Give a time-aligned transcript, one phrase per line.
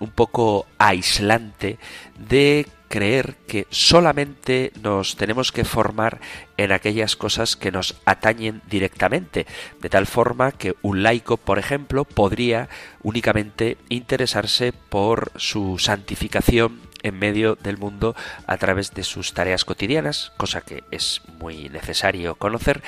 [0.00, 1.78] un poco aislante
[2.18, 6.20] de creer que solamente nos tenemos que formar
[6.56, 9.46] en aquellas cosas que nos atañen directamente,
[9.80, 12.68] de tal forma que un laico, por ejemplo, podría
[13.02, 18.14] únicamente interesarse por su santificación en medio del mundo
[18.46, 22.82] a través de sus tareas cotidianas, cosa que es muy necesario conocer,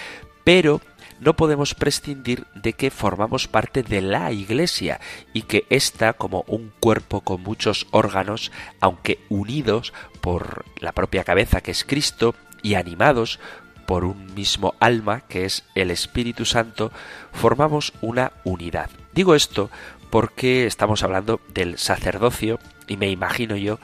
[0.44, 0.80] pero
[1.20, 5.00] no podemos prescindir de que formamos parte de la Iglesia
[5.32, 11.60] y que ésta, como un cuerpo con muchos órganos, aunque unidos por la propia cabeza
[11.60, 13.38] que es Cristo y animados
[13.86, 16.92] por un mismo alma que es el Espíritu Santo,
[17.32, 18.90] formamos una unidad.
[19.14, 19.70] Digo esto
[20.10, 23.78] porque estamos hablando del sacerdocio y me imagino yo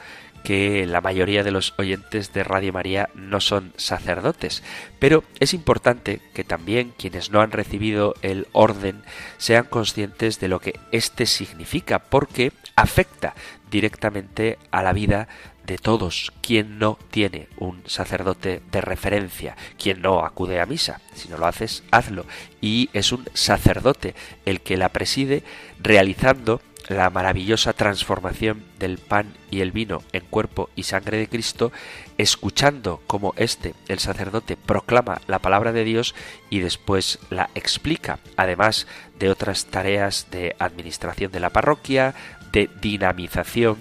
[0.45, 4.63] que la mayoría de los oyentes de Radio María no son sacerdotes,
[5.01, 9.03] pero es importante que también quienes no han recibido el orden
[9.39, 13.35] sean conscientes de lo que éste significa, porque afecta
[13.71, 15.29] directamente a la vida
[15.67, 16.33] de todos.
[16.43, 21.47] Quien no tiene un sacerdote de referencia, quien no acude a misa, si no lo
[21.47, 22.27] haces, hazlo.
[22.61, 25.43] Y es un sacerdote el que la preside
[25.81, 31.73] realizando la maravillosa transformación del pan y el vino en cuerpo y sangre de Cristo,
[32.19, 36.15] escuchando cómo éste, el sacerdote, proclama la palabra de Dios
[36.51, 38.87] y después la explica, además
[39.19, 42.15] de otras tareas de administración de la parroquia,
[42.53, 43.79] de dinamización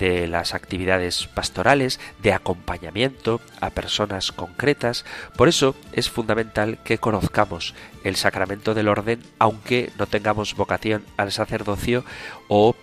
[0.00, 5.04] de las actividades pastorales, de acompañamiento a personas concretas.
[5.36, 11.30] Por eso es fundamental que conozcamos el sacramento del orden, aunque no tengamos vocación al
[11.30, 12.04] sacerdocio
[12.48, 12.74] o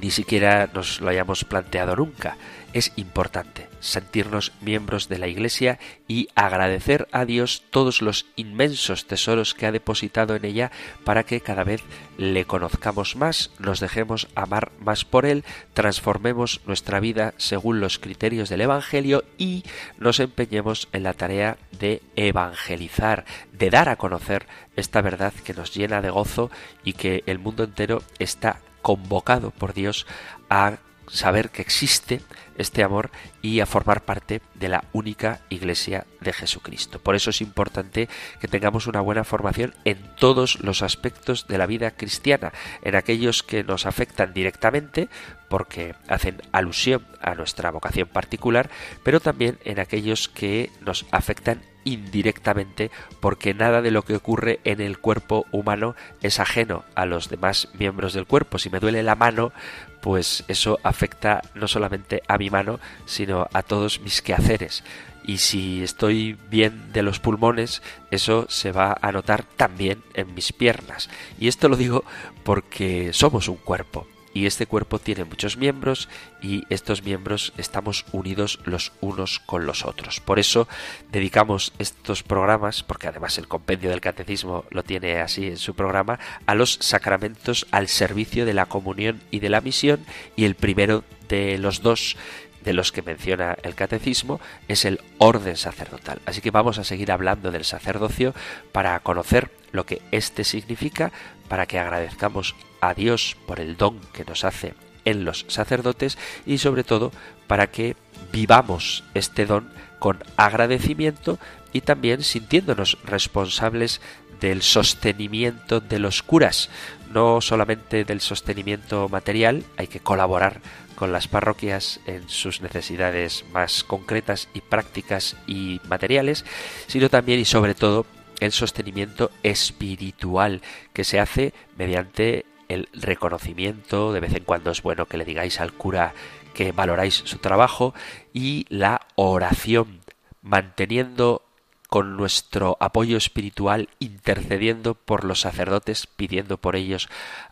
[0.00, 2.36] ni siquiera nos lo hayamos planteado nunca.
[2.74, 9.54] Es importante sentirnos miembros de la Iglesia y agradecer a Dios todos los inmensos tesoros
[9.54, 10.72] que ha depositado en ella
[11.04, 11.82] para que cada vez
[12.18, 18.48] le conozcamos más, nos dejemos amar más por Él, transformemos nuestra vida según los criterios
[18.48, 19.62] del Evangelio y
[19.98, 25.72] nos empeñemos en la tarea de evangelizar, de dar a conocer esta verdad que nos
[25.72, 26.50] llena de gozo
[26.82, 30.08] y que el mundo entero está convocado por Dios
[30.50, 30.78] a
[31.08, 32.20] saber que existe
[32.56, 33.10] este amor
[33.42, 36.98] y a formar parte de la única iglesia de Jesucristo.
[36.98, 38.08] Por eso es importante
[38.40, 43.42] que tengamos una buena formación en todos los aspectos de la vida cristiana, en aquellos
[43.42, 45.08] que nos afectan directamente
[45.48, 48.70] porque hacen alusión a nuestra vocación particular,
[49.02, 52.90] pero también en aquellos que nos afectan indirectamente
[53.20, 57.68] porque nada de lo que ocurre en el cuerpo humano es ajeno a los demás
[57.78, 58.58] miembros del cuerpo.
[58.58, 59.52] Si me duele la mano,
[60.00, 64.84] pues eso afecta no solamente a mi mano, sino a todos mis quehaceres.
[65.26, 70.52] Y si estoy bien de los pulmones, eso se va a notar también en mis
[70.52, 71.08] piernas.
[71.38, 72.04] Y esto lo digo
[72.42, 76.08] porque somos un cuerpo y este cuerpo tiene muchos miembros
[76.42, 80.20] y estos miembros estamos unidos los unos con los otros.
[80.20, 80.68] Por eso
[81.10, 86.18] dedicamos estos programas, porque además el compendio del catecismo lo tiene así en su programa,
[86.46, 90.04] a los sacramentos al servicio de la comunión y de la misión
[90.36, 92.16] y el primero de los dos
[92.64, 96.20] de los que menciona el catecismo es el orden sacerdotal.
[96.26, 98.34] Así que vamos a seguir hablando del sacerdocio
[98.72, 101.12] para conocer lo que éste significa,
[101.48, 104.74] para que agradezcamos a Dios por el don que nos hace
[105.04, 107.12] en los sacerdotes y sobre todo
[107.46, 107.96] para que
[108.32, 111.38] vivamos este don con agradecimiento
[111.72, 114.00] y también sintiéndonos responsables
[114.44, 116.68] del sostenimiento de los curas,
[117.10, 120.60] no solamente del sostenimiento material, hay que colaborar
[120.96, 126.44] con las parroquias en sus necesidades más concretas y prácticas y materiales,
[126.88, 128.04] sino también y sobre todo
[128.38, 130.60] el sostenimiento espiritual
[130.92, 135.58] que se hace mediante el reconocimiento, de vez en cuando es bueno que le digáis
[135.58, 136.12] al cura
[136.52, 137.94] que valoráis su trabajo
[138.34, 140.00] y la oración,
[140.42, 141.40] manteniendo
[141.88, 147.08] con nuestro apoyo espiritual, intercediendo por los sacerdotes, pidiendo por ellos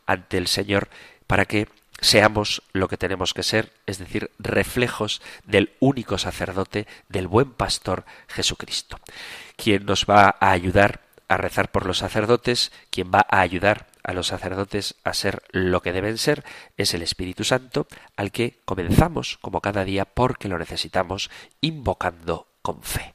[0.06, 0.88] ante el Señor
[1.26, 1.68] para que
[2.00, 8.04] seamos lo que tenemos que ser, es decir, reflejos del único sacerdote, del buen pastor
[8.28, 8.98] Jesucristo,
[9.56, 14.12] quien nos va a ayudar a rezar por los sacerdotes, quien va a ayudar a
[14.12, 16.44] los sacerdotes a ser lo que deben ser,
[16.76, 17.86] es el Espíritu Santo,
[18.16, 21.30] al que comenzamos, como cada día, porque lo necesitamos,
[21.60, 23.11] invocando con fe.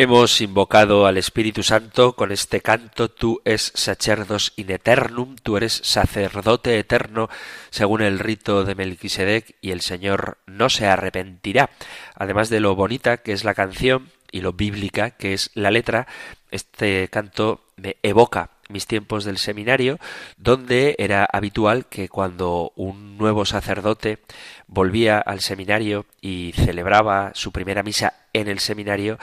[0.00, 5.80] Hemos invocado al Espíritu Santo con este canto, tú es sacerdos in eternum, tú eres
[5.82, 7.28] sacerdote eterno,
[7.70, 11.70] según el rito de Melquisedec, y el Señor no se arrepentirá.
[12.14, 16.06] Además de lo bonita que es la canción y lo bíblica que es la letra,
[16.52, 19.98] este canto me evoca mis tiempos del seminario,
[20.36, 24.20] donde era habitual que cuando un nuevo sacerdote
[24.68, 29.18] volvía al seminario y celebraba su primera misa en el seminario,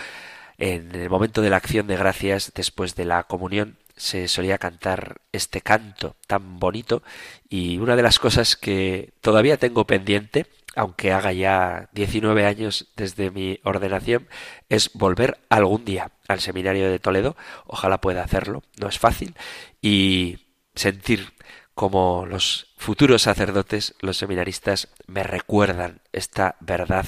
[0.58, 5.22] en el momento de la acción de gracias, después de la comunión, se solía cantar
[5.32, 7.04] este canto tan bonito.
[7.50, 13.32] Y una de las cosas que todavía tengo pendiente, aunque haga ya 19 años desde
[13.32, 14.28] mi ordenación,
[14.70, 17.36] es volver algún día al seminario de Toledo.
[17.66, 19.36] Ojalá pueda hacerlo, no es fácil,
[19.82, 20.40] y
[20.76, 21.34] sentir
[21.74, 27.06] como los futuros sacerdotes, los seminaristas, me recuerdan esta verdad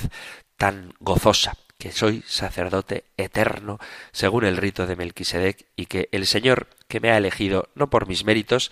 [0.57, 3.79] tan gozosa que soy sacerdote eterno
[4.11, 8.07] según el rito de Melquisedec y que el Señor que me ha elegido no por
[8.07, 8.71] mis méritos,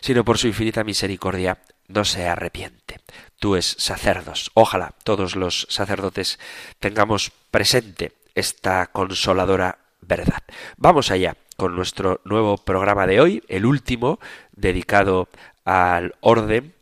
[0.00, 3.00] sino por su infinita misericordia, no se arrepiente.
[3.38, 4.50] Tú es sacerdos.
[4.54, 6.38] Ojalá todos los sacerdotes
[6.78, 10.42] tengamos presente esta consoladora verdad.
[10.76, 14.20] Vamos allá con nuestro nuevo programa de hoy, el último
[14.52, 15.28] dedicado
[15.64, 16.74] al orden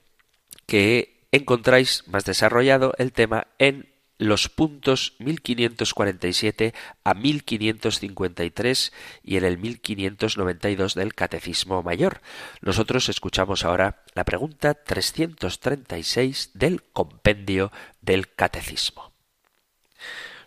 [0.67, 8.93] que encontráis más desarrollado el tema en los puntos 1547 a 1553
[9.23, 12.21] y en el 1592 del Catecismo Mayor.
[12.61, 19.13] Nosotros escuchamos ahora la pregunta 336 del Compendio del Catecismo.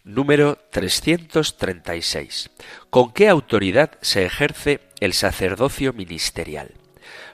[0.04, 2.50] Número 336.
[2.90, 6.77] ¿Con qué autoridad se ejerce el sacerdocio ministerial?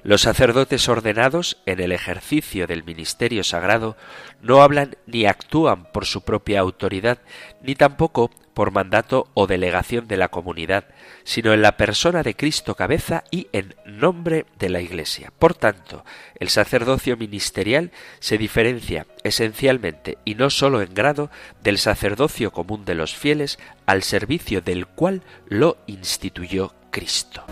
[0.03, 3.95] Los sacerdotes ordenados en el ejercicio del ministerio sagrado
[4.41, 7.19] no hablan ni actúan por su propia autoridad,
[7.61, 10.83] ni tampoco por mandato o delegación de la comunidad,
[11.23, 15.31] sino en la persona de Cristo cabeza y en nombre de la Iglesia.
[15.39, 16.03] Por tanto,
[16.37, 21.31] el sacerdocio ministerial se diferencia esencialmente y no sólo en grado
[21.63, 27.45] del sacerdocio común de los fieles al servicio del cual lo instituyó Cristo.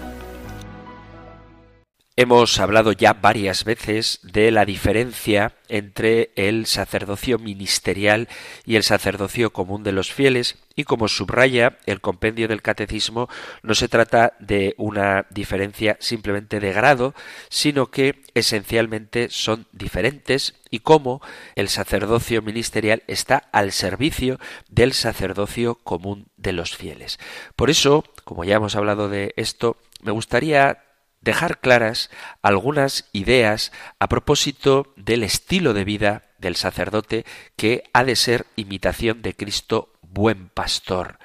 [2.17, 8.27] Hemos hablado ya varias veces de la diferencia entre el sacerdocio ministerial
[8.65, 13.29] y el sacerdocio común de los fieles y como subraya el compendio del catecismo
[13.63, 17.15] no se trata de una diferencia simplemente de grado,
[17.47, 21.21] sino que esencialmente son diferentes y cómo
[21.55, 24.37] el sacerdocio ministerial está al servicio
[24.67, 27.19] del sacerdocio común de los fieles.
[27.55, 30.90] Por eso, como ya hemos hablado de esto, me gustaría
[31.21, 32.09] dejar claras
[32.41, 37.25] algunas ideas a propósito del estilo de vida del sacerdote
[37.55, 41.19] que ha de ser imitación de Cristo buen pastor.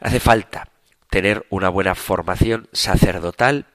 [0.00, 0.68] Hace falta
[1.10, 3.66] tener una buena formación sacerdotal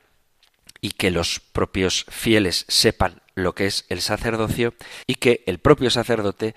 [0.81, 4.73] y que los propios fieles sepan lo que es el sacerdocio
[5.07, 6.55] y que el propio sacerdote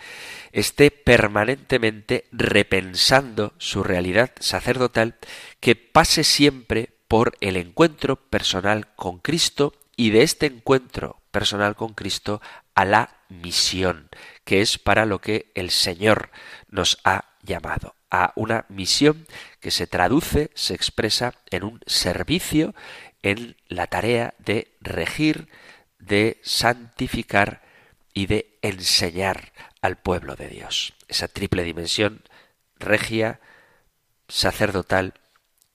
[0.53, 5.17] esté permanentemente repensando su realidad sacerdotal,
[5.61, 11.93] que pase siempre por el encuentro personal con Cristo y de este encuentro personal con
[11.93, 12.41] Cristo
[12.75, 14.09] a la misión,
[14.45, 16.31] que es para lo que el Señor
[16.69, 19.27] nos ha llamado, a una misión
[19.61, 22.75] que se traduce, se expresa en un servicio,
[23.23, 25.51] en la tarea de regir,
[25.99, 27.61] de santificar
[28.15, 29.53] y de enseñar
[29.83, 30.95] al pueblo de Dios.
[31.09, 32.23] Esa triple dimensión
[32.79, 33.39] regia,
[34.29, 35.13] sacerdotal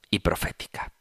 [0.09, 0.93] y profética.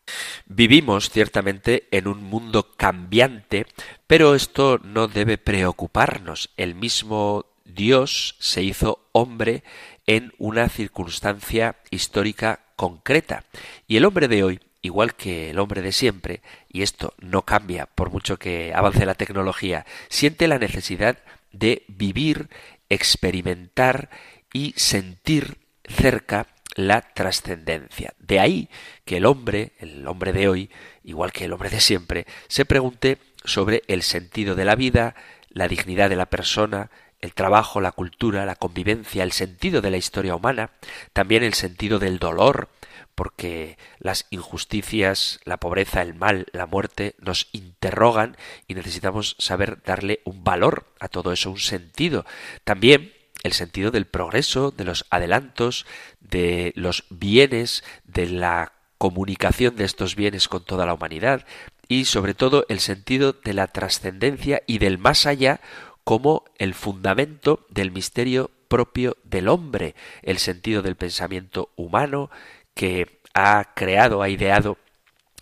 [0.46, 3.66] Vivimos ciertamente en un mundo cambiante,
[4.06, 6.50] pero esto no debe preocuparnos.
[6.56, 9.64] El mismo Dios se hizo hombre
[10.06, 13.44] en una circunstancia histórica concreta.
[13.88, 17.86] Y el hombre de hoy, igual que el hombre de siempre, y esto no cambia
[17.86, 21.18] por mucho que avance la tecnología, siente la necesidad
[21.52, 22.48] de vivir,
[22.88, 24.10] experimentar
[24.52, 25.58] y sentir
[25.88, 26.46] cerca
[26.76, 28.14] la trascendencia.
[28.20, 28.68] De ahí
[29.04, 30.70] que el hombre, el hombre de hoy,
[31.02, 35.16] igual que el hombre de siempre, se pregunte sobre el sentido de la vida,
[35.48, 36.90] la dignidad de la persona,
[37.20, 40.70] el trabajo, la cultura, la convivencia, el sentido de la historia humana,
[41.12, 42.68] también el sentido del dolor,
[43.14, 48.36] porque las injusticias, la pobreza, el mal, la muerte nos interrogan
[48.68, 52.26] y necesitamos saber darle un valor a todo eso, un sentido.
[52.64, 55.86] También el sentido del progreso, de los adelantos,
[56.30, 61.44] de los bienes, de la comunicación de estos bienes con toda la humanidad
[61.88, 65.60] y sobre todo el sentido de la trascendencia y del más allá
[66.04, 72.30] como el fundamento del misterio propio del hombre, el sentido del pensamiento humano
[72.74, 74.78] que ha creado, ha ideado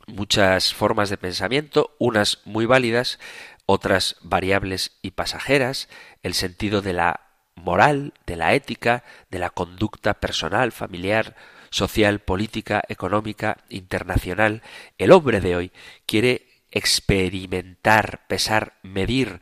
[0.07, 3.19] muchas formas de pensamiento, unas muy válidas,
[3.67, 5.89] otras variables y pasajeras,
[6.23, 7.24] el sentido de la
[7.55, 11.37] moral, de la ética, de la conducta personal, familiar,
[11.71, 14.63] social, política, económica, internacional.
[14.99, 15.73] El hombre de hoy
[16.07, 19.41] quiere experimentar, pesar, medir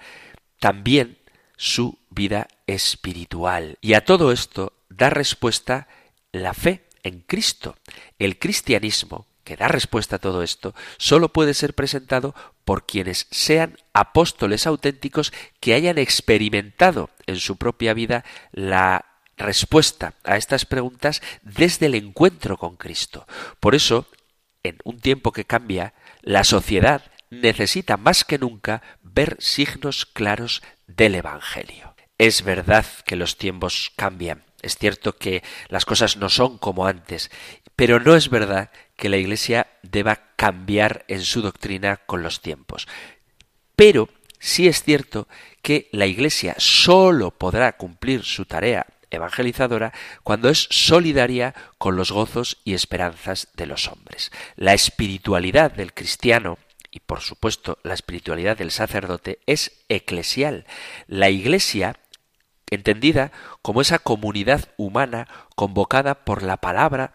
[0.59, 1.19] también
[1.57, 3.79] su vida espiritual.
[3.81, 5.89] Y a todo esto da respuesta
[6.33, 7.77] la fe en Cristo.
[8.19, 12.35] El cristianismo que da respuesta a todo esto, solo puede ser presentado
[12.65, 19.07] por quienes sean apóstoles auténticos que hayan experimentado en su propia vida la
[19.37, 23.27] respuesta a estas preguntas desde el encuentro con Cristo.
[23.61, 24.07] Por eso,
[24.63, 31.15] en un tiempo que cambia, la sociedad necesita más que nunca ver signos claros del
[31.15, 31.95] Evangelio.
[32.19, 37.31] Es verdad que los tiempos cambian, es cierto que las cosas no son como antes,
[37.75, 38.71] pero no es verdad
[39.03, 42.87] que la Iglesia deba cambiar en su doctrina con los tiempos.
[43.75, 45.27] Pero sí es cierto
[45.61, 49.93] que la Iglesia sólo podrá cumplir su tarea evangelizadora
[50.23, 54.31] cuando es solidaria con los gozos y esperanzas de los hombres.
[54.55, 56.59] La espiritualidad del cristiano
[56.93, 60.65] y por supuesto la espiritualidad del sacerdote es eclesial.
[61.09, 61.97] La Iglesia
[62.71, 63.33] entendida
[63.63, 67.15] como esa comunidad humana convocada por la palabra,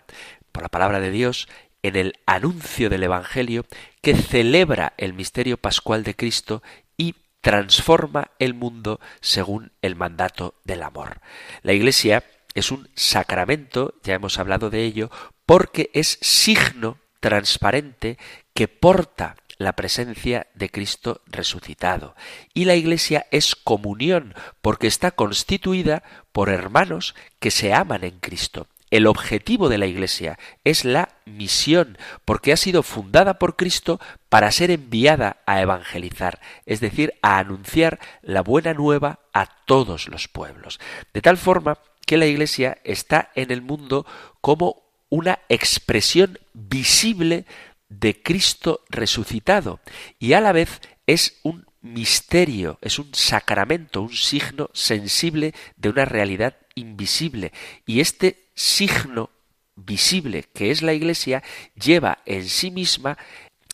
[0.52, 1.48] por la palabra de Dios,
[1.84, 3.66] en el anuncio del Evangelio
[4.02, 6.64] que celebra el misterio pascual de Cristo
[6.98, 11.22] y transforma el mundo según el mandato del amor.
[11.62, 15.12] La Iglesia es un sacramento, ya hemos hablado de ello,
[15.46, 18.18] porque es signo transparente
[18.54, 22.16] que porta la presencia de Cristo resucitado.
[22.54, 28.68] Y la Iglesia es comunión, porque está constituida por hermanos que se aman en Cristo.
[28.90, 34.52] El objetivo de la Iglesia es la misión, porque ha sido fundada por Cristo para
[34.52, 40.80] ser enviada a evangelizar, es decir, a anunciar la buena nueva a todos los pueblos.
[41.14, 44.06] De tal forma que la Iglesia está en el mundo
[44.42, 47.46] como una expresión visible
[47.90, 49.80] de Cristo resucitado
[50.20, 56.06] y a la vez es un misterio, es un sacramento, un signo sensible de una
[56.06, 57.54] realidad invisible.
[57.86, 59.30] Y este signo
[59.76, 61.44] visible que es la Iglesia
[61.76, 63.18] lleva en sí misma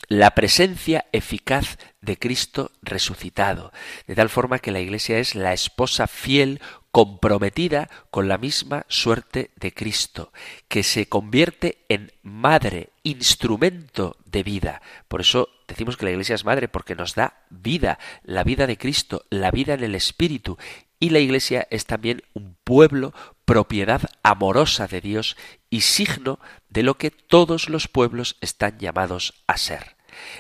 [0.10, 3.72] la presencia eficaz de Cristo resucitado,
[4.06, 6.62] de tal forma que la Iglesia es la esposa fiel
[6.92, 10.32] comprometida con la misma suerte de Cristo,
[10.68, 14.82] que se convierte en madre, instrumento de vida.
[15.08, 18.78] Por eso decimos que la Iglesia es madre, porque nos da vida, la vida de
[18.78, 20.58] Cristo, la vida en el Espíritu.
[21.04, 25.36] Y la Iglesia es también un pueblo, propiedad amorosa de Dios
[25.70, 29.98] y signo de lo que todos los pueblos están llamados a ser.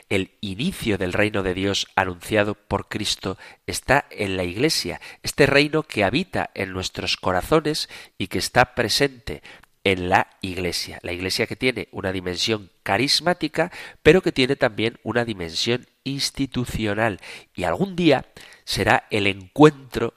[0.07, 5.83] El inicio del reino de Dios anunciado por Cristo está en la Iglesia, este reino
[5.83, 9.43] que habita en nuestros corazones y que está presente
[9.83, 10.97] en la Iglesia.
[11.01, 13.69] La Iglesia que tiene una dimensión carismática,
[14.01, 17.19] pero que tiene también una dimensión institucional.
[17.53, 18.27] Y algún día
[18.63, 20.13] será el encuentro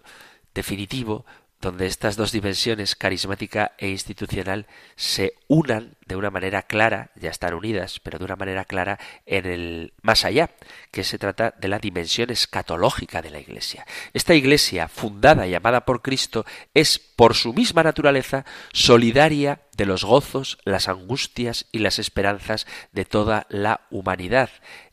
[0.57, 1.25] definitivo
[1.61, 7.55] donde estas dos dimensiones, carismática e institucional, se unan de una manera clara, ya están
[7.55, 10.51] unidas, pero de una manera clara en el más allá,
[10.91, 13.87] que se trata de la dimensión escatológica de la Iglesia.
[14.13, 16.45] Esta Iglesia, fundada y llamada por Cristo,
[16.75, 23.07] es, por su misma naturaleza, solidaria de los gozos, las angustias y las esperanzas de
[23.07, 24.51] toda la humanidad.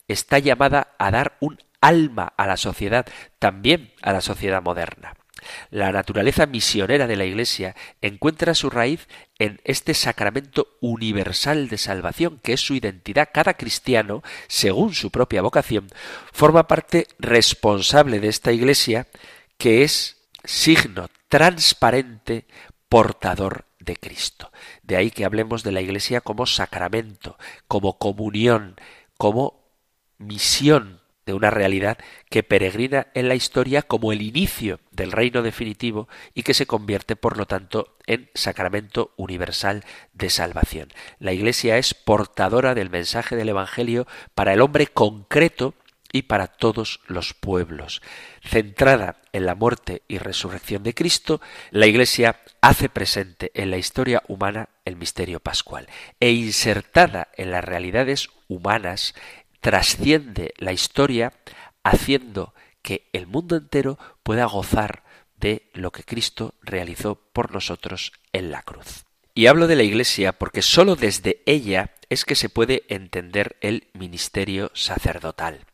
[0.08, 3.06] Está llamada a dar un alma a la sociedad,
[3.40, 5.14] también a la sociedad moderna.
[5.70, 9.08] La naturaleza misionera de la Iglesia encuentra su raíz
[9.40, 13.30] en este sacramento universal de salvación, que es su identidad.
[13.34, 15.88] Cada cristiano, según su propia vocación,
[16.32, 19.08] forma parte responsable de esta Iglesia,
[19.58, 22.46] que es signo transparente,
[22.90, 24.52] portador de Cristo.
[24.82, 28.76] De ahí que hablemos de la Iglesia como sacramento, como comunión,
[29.18, 29.64] como
[30.18, 31.98] misión de una realidad
[32.30, 37.16] que peregrina en la historia como el inicio del reino definitivo y que se convierte,
[37.16, 39.84] por lo tanto, en sacramento universal
[40.14, 40.90] de salvación.
[41.20, 45.74] La Iglesia es portadora del mensaje del Evangelio para el hombre concreto
[46.14, 48.02] y para todos los pueblos.
[48.44, 54.22] Centrada en la muerte y resurrección de Cristo, la Iglesia hace presente en la historia
[54.28, 55.88] humana el misterio pascual
[56.20, 59.16] e insertada en las realidades humanas
[59.64, 61.32] trasciende la historia
[61.84, 65.04] haciendo que el mundo entero pueda gozar
[65.38, 69.06] de lo que Cristo realizó por nosotros en la cruz.
[69.34, 73.88] Y hablo de la Iglesia porque sólo desde ella es que se puede entender el
[73.94, 75.66] ministerio sacerdotal.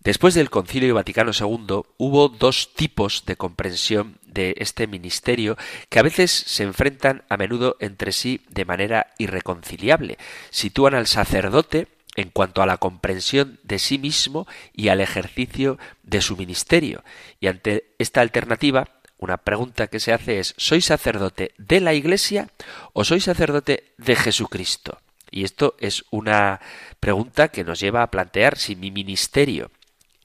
[0.00, 5.56] Después del Concilio Vaticano II hubo dos tipos de comprensión de este ministerio
[5.88, 10.18] que a veces se enfrentan a menudo entre sí de manera irreconciliable.
[10.50, 16.20] Sitúan al sacerdote en cuanto a la comprensión de sí mismo y al ejercicio de
[16.20, 17.04] su ministerio.
[17.40, 22.48] Y ante esta alternativa, una pregunta que se hace es ¿soy sacerdote de la Iglesia
[22.92, 24.98] o soy sacerdote de Jesucristo?
[25.30, 26.60] Y esto es una
[27.00, 29.70] pregunta que nos lleva a plantear si mi ministerio,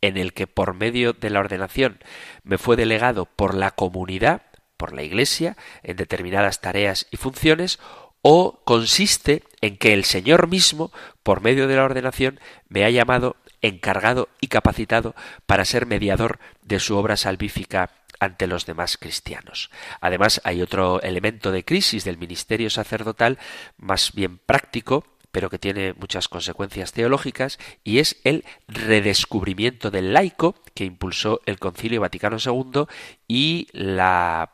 [0.02, 1.99] en el que por medio de la ordenación
[2.43, 4.43] me fue delegado por la comunidad,
[4.78, 7.80] por la Iglesia, en determinadas tareas y funciones,
[8.21, 10.91] o consiste en que el Señor mismo,
[11.23, 16.79] por medio de la ordenación, me ha llamado, encargado y capacitado para ser mediador de
[16.79, 19.69] su obra salvífica ante los demás cristianos.
[20.01, 23.38] Además, hay otro elemento de crisis del ministerio sacerdotal,
[23.77, 30.55] más bien práctico, pero que tiene muchas consecuencias teológicas, y es el redescubrimiento del laico
[30.73, 32.86] que impulsó el Concilio Vaticano II
[33.27, 34.51] y la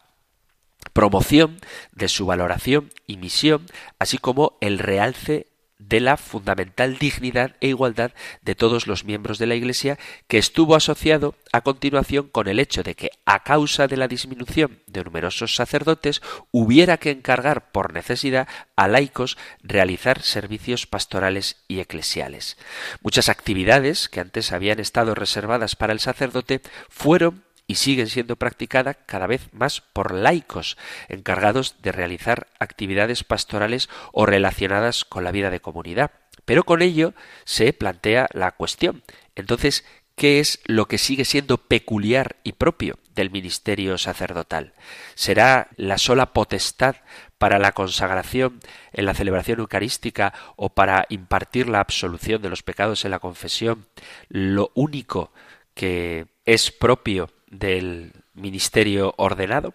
[0.94, 1.60] promoción
[1.92, 3.66] de su valoración y misión,
[4.00, 9.46] así como el realce de la fundamental dignidad e igualdad de todos los miembros de
[9.46, 13.98] la Iglesia, que estuvo asociado a continuación con el hecho de que, a causa de
[13.98, 16.22] la disminución de numerosos sacerdotes,
[16.52, 22.58] hubiera que encargar por necesidad a laicos realizar servicios pastorales y eclesiales.
[23.02, 28.98] Muchas actividades que antes habían estado reservadas para el sacerdote fueron y siguen siendo practicadas
[29.06, 35.50] cada vez más por laicos encargados de realizar actividades pastorales o relacionadas con la vida
[35.50, 36.12] de comunidad.
[36.46, 39.04] Pero con ello se plantea la cuestión.
[39.36, 39.84] Entonces,
[40.16, 44.74] ¿qué es lo que sigue siendo peculiar y propio del ministerio sacerdotal?
[45.16, 46.98] ¿Será la sola potestad
[47.38, 48.60] para la consagración
[48.94, 53.88] en la celebración eucarística o para impartir la absolución de los pecados en la confesión
[54.30, 55.34] lo único
[55.74, 59.74] que es propio del ministerio ordenado?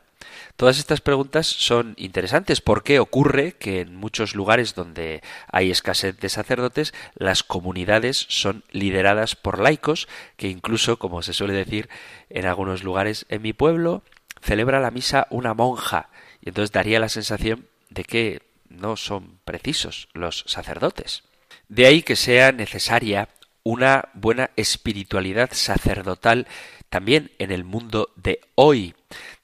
[0.56, 6.28] Todas estas preguntas son interesantes porque ocurre que en muchos lugares donde hay escasez de
[6.28, 11.88] sacerdotes, las comunidades son lideradas por laicos que incluso, como se suele decir
[12.28, 14.02] en algunos lugares, en mi pueblo
[14.42, 16.10] celebra la misa una monja
[16.42, 21.24] y entonces daría la sensación de que no son precisos los sacerdotes.
[21.68, 23.28] De ahí que sea necesaria
[23.62, 26.46] una buena espiritualidad sacerdotal
[26.88, 28.94] también en el mundo de hoy.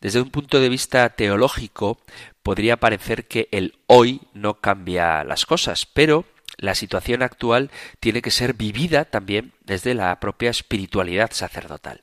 [0.00, 1.98] Desde un punto de vista teológico,
[2.42, 6.24] podría parecer que el hoy no cambia las cosas, pero
[6.58, 12.00] la situación actual tiene que ser vivida también desde la propia espiritualidad sacerdotal.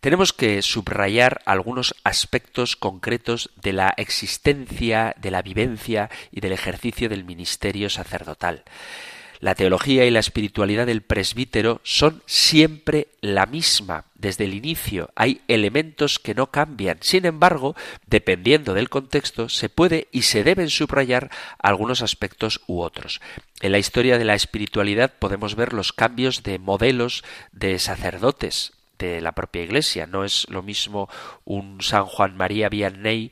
[0.00, 7.08] Tenemos que subrayar algunos aspectos concretos de la existencia, de la vivencia y del ejercicio
[7.08, 8.62] del ministerio sacerdotal.
[9.40, 15.10] La teología y la espiritualidad del presbítero son siempre la misma desde el inicio.
[15.14, 16.98] Hay elementos que no cambian.
[17.02, 23.20] Sin embargo, dependiendo del contexto, se puede y se deben subrayar algunos aspectos u otros.
[23.60, 27.22] En la historia de la espiritualidad podemos ver los cambios de modelos
[27.52, 30.08] de sacerdotes de la propia Iglesia.
[30.08, 31.08] No es lo mismo
[31.44, 33.30] un San Juan María Vianney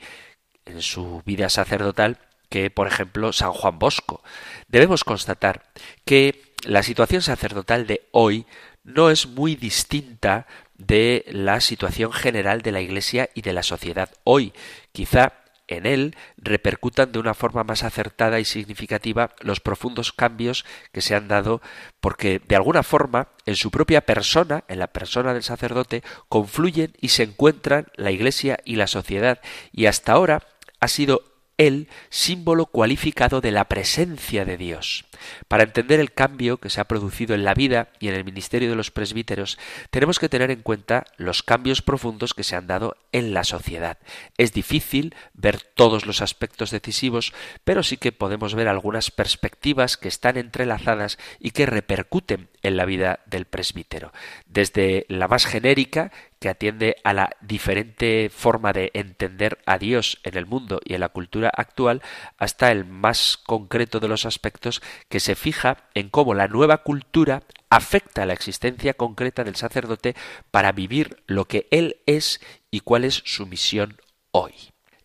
[0.65, 4.23] en su vida sacerdotal que, por ejemplo, San Juan Bosco.
[4.69, 5.63] Debemos constatar
[6.05, 8.47] que la situación sacerdotal de hoy
[8.85, 10.47] no es muy distinta
[10.79, 14.53] de la situación general de la Iglesia y de la sociedad hoy.
[14.93, 15.33] Quizá
[15.69, 21.15] en él repercutan de una forma más acertada y significativa los profundos cambios que se
[21.15, 21.61] han dado
[22.01, 27.09] porque de alguna forma en su propia persona, en la persona del sacerdote, confluyen y
[27.09, 29.41] se encuentran la Iglesia y la sociedad
[29.73, 30.43] y hasta ahora
[30.79, 35.06] ha sido él símbolo cualificado de la presencia de Dios.
[35.49, 38.71] Para entender el cambio que se ha producido en la vida y en el ministerio
[38.71, 39.59] de los presbíteros,
[39.91, 43.99] tenemos que tener en cuenta los cambios profundos que se han dado en la sociedad.
[44.37, 47.33] Es difícil ver todos los aspectos decisivos,
[47.65, 52.85] pero sí que podemos ver algunas perspectivas que están entrelazadas y que repercuten en la
[52.85, 54.13] vida del presbítero.
[54.47, 60.37] Desde la más genérica, que atiende a la diferente forma de entender a Dios en
[60.37, 62.03] el mundo y en la cultura actual,
[62.37, 67.43] hasta el más concreto de los aspectos que se fija en cómo la nueva cultura
[67.71, 70.15] afecta la existencia concreta del sacerdote
[70.51, 72.41] para vivir lo que él es
[72.71, 74.53] y cuál es su misión hoy.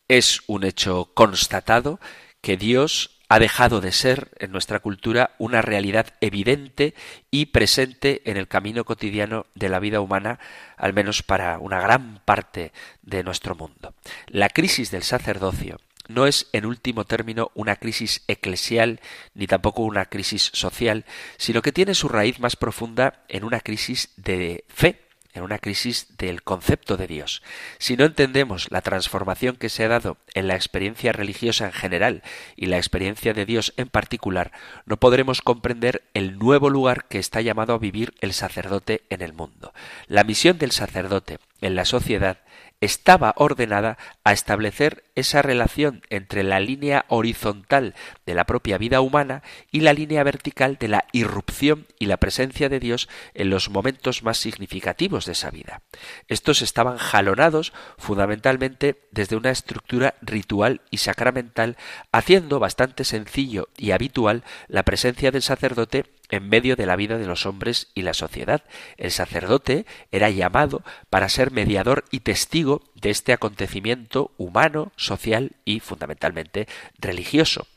[0.07, 1.99] Es un hecho constatado
[2.41, 6.93] que Dios ha dejado de ser en nuestra cultura una realidad evidente
[7.29, 10.37] y presente en el camino cotidiano de la vida humana,
[10.75, 13.95] al menos para una gran parte de nuestro mundo.
[14.27, 18.99] La crisis del sacerdocio no es en último término una crisis eclesial
[19.33, 21.05] ni tampoco una crisis social,
[21.37, 24.99] sino que tiene su raíz más profunda en una crisis de fe
[25.33, 27.41] en una crisis del concepto de Dios.
[27.77, 32.23] Si no entendemos la transformación que se ha dado en la experiencia religiosa en general
[32.55, 34.51] y la experiencia de Dios en particular,
[34.85, 39.33] no podremos comprender el nuevo lugar que está llamado a vivir el sacerdote en el
[39.33, 39.73] mundo.
[40.07, 42.39] La misión del sacerdote en la sociedad
[42.81, 47.93] estaba ordenada a establecer esa relación entre la línea horizontal
[48.25, 52.69] de la propia vida humana y la línea vertical de la irrupción y la presencia
[52.69, 55.83] de Dios en los momentos más significativos de esa vida.
[56.27, 61.77] Estos estaban jalonados fundamentalmente desde una estructura ritual y sacramental,
[62.11, 67.27] haciendo bastante sencillo y habitual la presencia del sacerdote en medio de la vida de
[67.27, 68.63] los hombres y la sociedad.
[68.97, 75.79] El sacerdote era llamado para ser mediador y testigo de este acontecimiento humano, social y
[75.79, 76.67] fundamentalmente
[76.97, 77.67] religioso.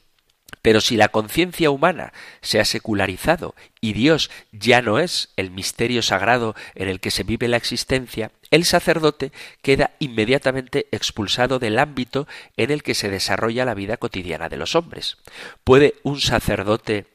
[0.63, 6.01] Pero si la conciencia humana se ha secularizado y Dios ya no es el misterio
[6.01, 12.27] sagrado en el que se vive la existencia, el sacerdote queda inmediatamente expulsado del ámbito
[12.57, 15.19] en el que se desarrolla la vida cotidiana de los hombres.
[15.65, 17.07] ¿Puede un sacerdote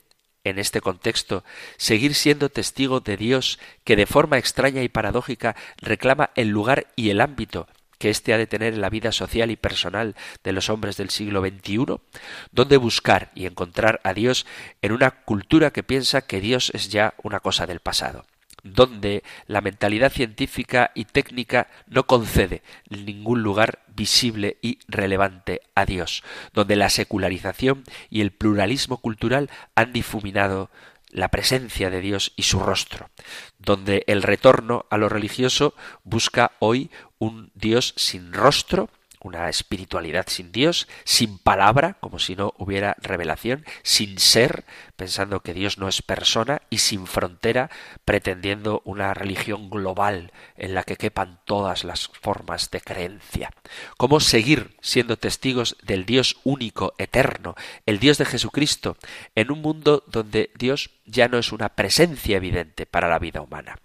[0.44, 1.44] en este contexto,
[1.78, 7.10] seguir siendo testigo de Dios que de forma extraña y paradójica reclama el lugar y
[7.10, 7.68] el ámbito
[8.00, 11.10] que éste ha de tener en la vida social y personal de los hombres del
[11.10, 12.00] siglo XXI?
[12.52, 14.48] ¿Dónde buscar y encontrar a Dios
[14.82, 18.26] en una cultura que piensa que Dios es ya una cosa del pasado?
[18.74, 26.24] Donde la mentalidad científica y técnica no concede ningún lugar visible y relevante a Dios,
[26.54, 30.70] donde la secularización y el pluralismo cultural han difuminado
[31.10, 33.10] la presencia de Dios y su rostro,
[33.58, 38.90] donde el retorno a lo religioso busca hoy un Dios sin rostro,
[39.22, 45.54] una espiritualidad sin Dios, sin palabra, como si no hubiera revelación, sin ser, pensando que
[45.54, 47.70] Dios no es persona, y sin frontera,
[48.06, 53.52] pretendiendo una religión global en la que quepan todas las formas de creencia.
[53.98, 57.56] ¿Cómo seguir siendo testigos del Dios único, eterno,
[57.86, 58.98] el Dios de Jesucristo,
[59.36, 63.76] en un mundo donde Dios ya no es una presencia evidente para la vida humana?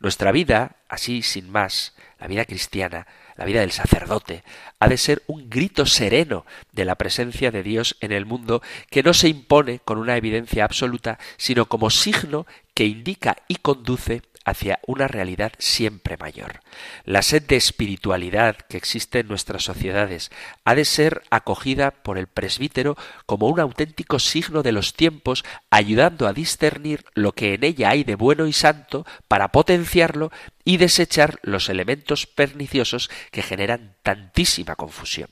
[0.00, 4.42] Nuestra vida, así sin más, la vida cristiana, la vida del sacerdote,
[4.80, 9.02] ha de ser un grito sereno de la presencia de Dios en el mundo que
[9.02, 14.80] no se impone con una evidencia absoluta, sino como signo que indica y conduce hacia
[14.86, 16.60] una realidad siempre mayor.
[17.04, 20.30] La sed de espiritualidad que existe en nuestras sociedades
[20.64, 26.26] ha de ser acogida por el presbítero como un auténtico signo de los tiempos, ayudando
[26.26, 30.32] a discernir lo que en ella hay de bueno y santo para potenciarlo
[30.64, 35.28] y desechar los elementos perniciosos que generan tantísima confusión.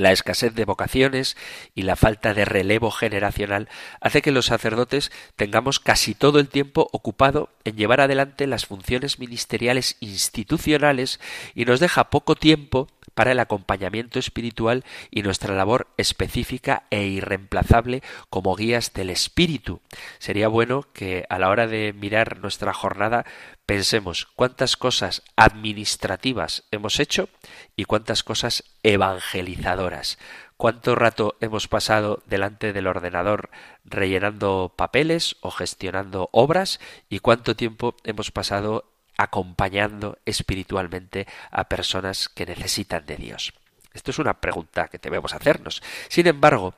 [0.00, 1.36] La escasez de vocaciones
[1.74, 3.68] y la falta de relevo generacional
[4.00, 9.18] hace que los sacerdotes tengamos casi todo el tiempo ocupado en llevar adelante las funciones
[9.18, 11.18] ministeriales institucionales
[11.56, 12.86] y nos deja poco tiempo
[13.18, 18.00] para el acompañamiento espiritual y nuestra labor específica e irreemplazable
[18.30, 19.80] como guías del espíritu.
[20.20, 23.26] Sería bueno que a la hora de mirar nuestra jornada
[23.66, 27.28] pensemos cuántas cosas administrativas hemos hecho
[27.74, 30.16] y cuántas cosas evangelizadoras.
[30.56, 33.50] ¿Cuánto rato hemos pasado delante del ordenador
[33.84, 36.78] rellenando papeles o gestionando obras?
[37.08, 38.84] ¿Y cuánto tiempo hemos pasado
[39.18, 43.52] acompañando espiritualmente a personas que necesitan de Dios?
[43.92, 45.82] Esto es una pregunta que debemos hacernos.
[46.08, 46.74] Sin embargo,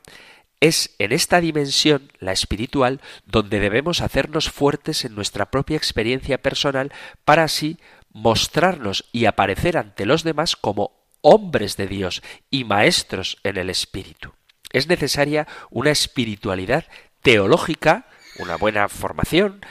[0.59, 6.91] es en esta dimensión, la espiritual, donde debemos hacernos fuertes en nuestra propia experiencia personal
[7.25, 7.77] para así
[8.13, 14.33] mostrarnos y aparecer ante los demás como hombres de Dios y maestros en el espíritu.
[14.71, 16.85] Es necesaria una espiritualidad
[17.21, 18.07] teológica,
[18.39, 19.61] una buena formación,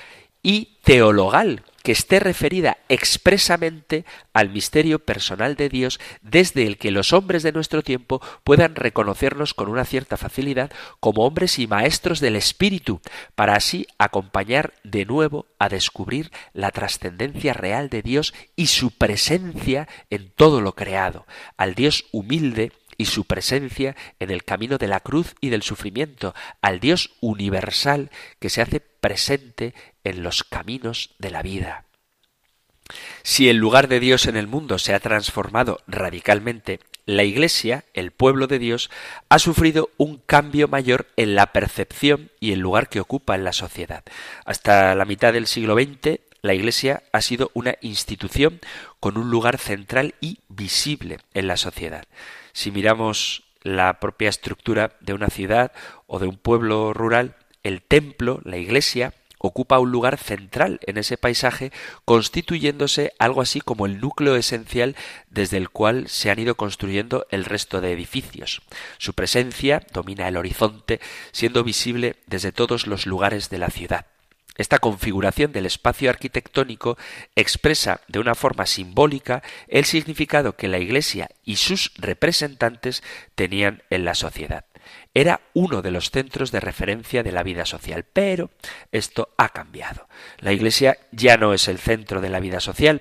[0.42, 7.12] y teologal, que esté referida expresamente al misterio personal de Dios desde el que los
[7.12, 12.36] hombres de nuestro tiempo puedan reconocernos con una cierta facilidad como hombres y maestros del
[12.36, 13.00] Espíritu,
[13.34, 19.88] para así acompañar de nuevo a descubrir la trascendencia real de Dios y su presencia
[20.10, 25.00] en todo lo creado, al Dios humilde y su presencia en el camino de la
[25.00, 31.30] cruz y del sufrimiento, al Dios universal que se hace presente en los caminos de
[31.30, 31.84] la vida.
[33.22, 38.12] Si el lugar de Dios en el mundo se ha transformado radicalmente, la Iglesia, el
[38.12, 38.90] pueblo de Dios,
[39.28, 43.52] ha sufrido un cambio mayor en la percepción y el lugar que ocupa en la
[43.52, 44.04] sociedad.
[44.44, 48.60] Hasta la mitad del siglo XX, la Iglesia ha sido una institución
[48.98, 52.06] con un lugar central y visible en la sociedad.
[52.52, 55.72] Si miramos la propia estructura de una ciudad
[56.06, 61.16] o de un pueblo rural, el templo, la iglesia, ocupa un lugar central en ese
[61.16, 61.72] paisaje,
[62.04, 64.96] constituyéndose algo así como el núcleo esencial
[65.30, 68.60] desde el cual se han ido construyendo el resto de edificios.
[68.98, 71.00] Su presencia domina el horizonte,
[71.32, 74.06] siendo visible desde todos los lugares de la ciudad.
[74.60, 76.98] Esta configuración del espacio arquitectónico
[77.34, 83.02] expresa de una forma simbólica el significado que la Iglesia y sus representantes
[83.34, 84.66] tenían en la sociedad.
[85.14, 88.50] Era uno de los centros de referencia de la vida social, pero
[88.92, 90.08] esto ha cambiado.
[90.40, 93.00] La Iglesia ya no es el centro de la vida social,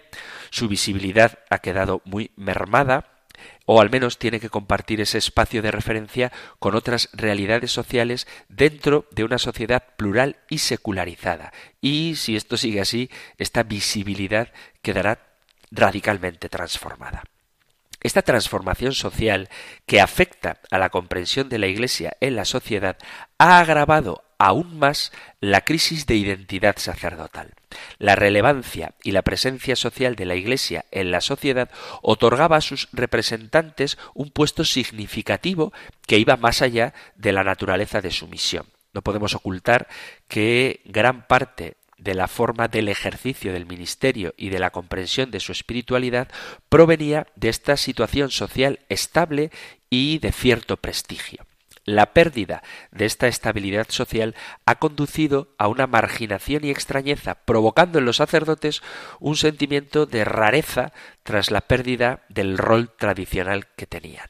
[0.52, 3.19] su visibilidad ha quedado muy mermada,
[3.72, 9.06] o al menos tiene que compartir ese espacio de referencia con otras realidades sociales dentro
[9.12, 11.54] de una sociedad plural y secularizada.
[11.80, 14.52] Y si esto sigue así, esta visibilidad
[14.82, 15.20] quedará
[15.70, 17.24] radicalmente transformada.
[18.02, 19.50] Esta transformación social
[19.86, 22.98] que afecta a la comprensión de la Iglesia en la sociedad
[23.38, 27.54] ha agravado aún más la crisis de identidad sacerdotal.
[28.00, 31.70] La relevancia y la presencia social de la Iglesia en la sociedad
[32.02, 35.74] otorgaba a sus representantes un puesto significativo
[36.08, 38.66] que iba más allá de la naturaleza de su misión.
[38.94, 39.88] No podemos ocultar
[40.28, 45.42] que gran parte de la forma del ejercicio del ministerio y de la comprensión de
[45.42, 46.30] su espiritualidad
[46.70, 49.52] provenía de esta situación social estable
[49.90, 51.49] y de cierto prestigio.
[51.90, 54.36] La pérdida de esta estabilidad social
[54.68, 58.84] ha conducido a una marginación y extrañeza, provocando en los sacerdotes
[59.20, 64.30] un sentimiento de rareza tras la pérdida del rol tradicional que tenían.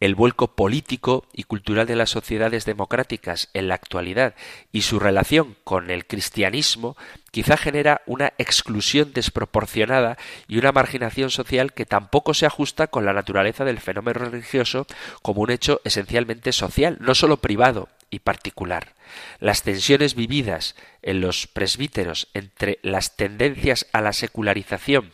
[0.00, 4.34] el vuelco político y cultural de las sociedades democráticas en la actualidad
[4.72, 6.96] y su relación con el cristianismo
[7.30, 13.12] quizá genera una exclusión desproporcionada y una marginación social que tampoco se ajusta con la
[13.12, 14.86] naturaleza del fenómeno religioso
[15.22, 18.94] como un hecho esencialmente social, no solo privado y particular.
[19.40, 25.12] Las tensiones vividas en los presbíteros entre las tendencias a la secularización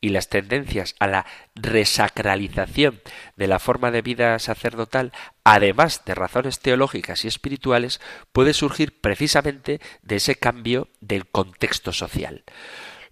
[0.00, 3.00] y las tendencias a la resacralización
[3.36, 5.12] de la forma de vida sacerdotal,
[5.44, 8.00] además de razones teológicas y espirituales,
[8.32, 12.44] puede surgir precisamente de ese cambio del contexto social.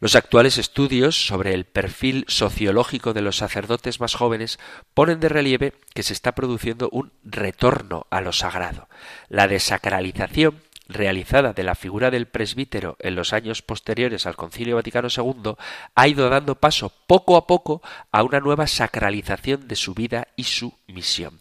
[0.02, 4.58] Los actuales estudios sobre el perfil sociológico de los sacerdotes más jóvenes
[4.94, 8.88] ponen de relieve que se está produciendo un retorno a lo sagrado.
[9.28, 10.60] La desacralización
[10.92, 15.54] realizada de la figura del presbítero en los años posteriores al Concilio Vaticano II
[15.94, 20.44] ha ido dando paso poco a poco a una nueva sacralización de su vida y
[20.44, 21.40] su misión.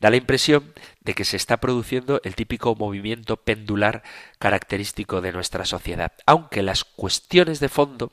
[0.00, 4.02] Da la impresión de que se está produciendo el típico movimiento pendular
[4.38, 8.12] característico de nuestra sociedad, aunque las cuestiones de fondo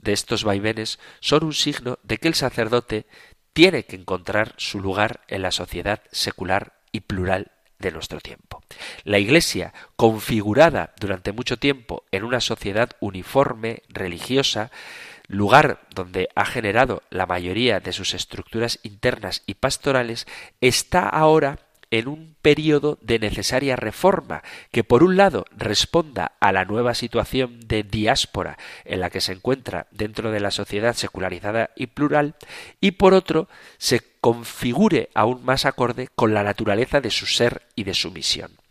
[0.00, 3.06] de estos vaivenes son un signo de que el sacerdote
[3.52, 8.62] tiene que encontrar su lugar en la sociedad secular y plural de nuestro tiempo.
[9.04, 14.70] La Iglesia, configurada durante mucho tiempo en una sociedad uniforme, religiosa,
[15.26, 20.26] lugar donde ha generado la mayoría de sus estructuras internas y pastorales,
[20.60, 21.58] está ahora
[21.90, 27.60] en un periodo de necesaria reforma que por un lado responda a la nueva situación
[27.60, 32.34] de diáspora en la que se encuentra dentro de la sociedad secularizada y plural
[32.80, 37.84] y por otro se configure aún más acorde con la naturaleza de su ser y
[37.84, 38.63] de su misión.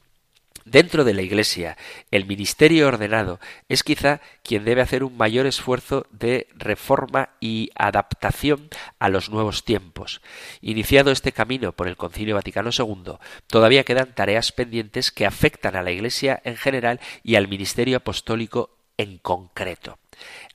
[0.65, 1.77] Dentro de la Iglesia,
[2.09, 8.69] el ministerio ordenado es quizá quien debe hacer un mayor esfuerzo de reforma y adaptación
[8.99, 10.21] a los nuevos tiempos.
[10.61, 15.83] Iniciado este camino por el Concilio Vaticano II, todavía quedan tareas pendientes que afectan a
[15.83, 19.97] la Iglesia en general y al ministerio apostólico en concreto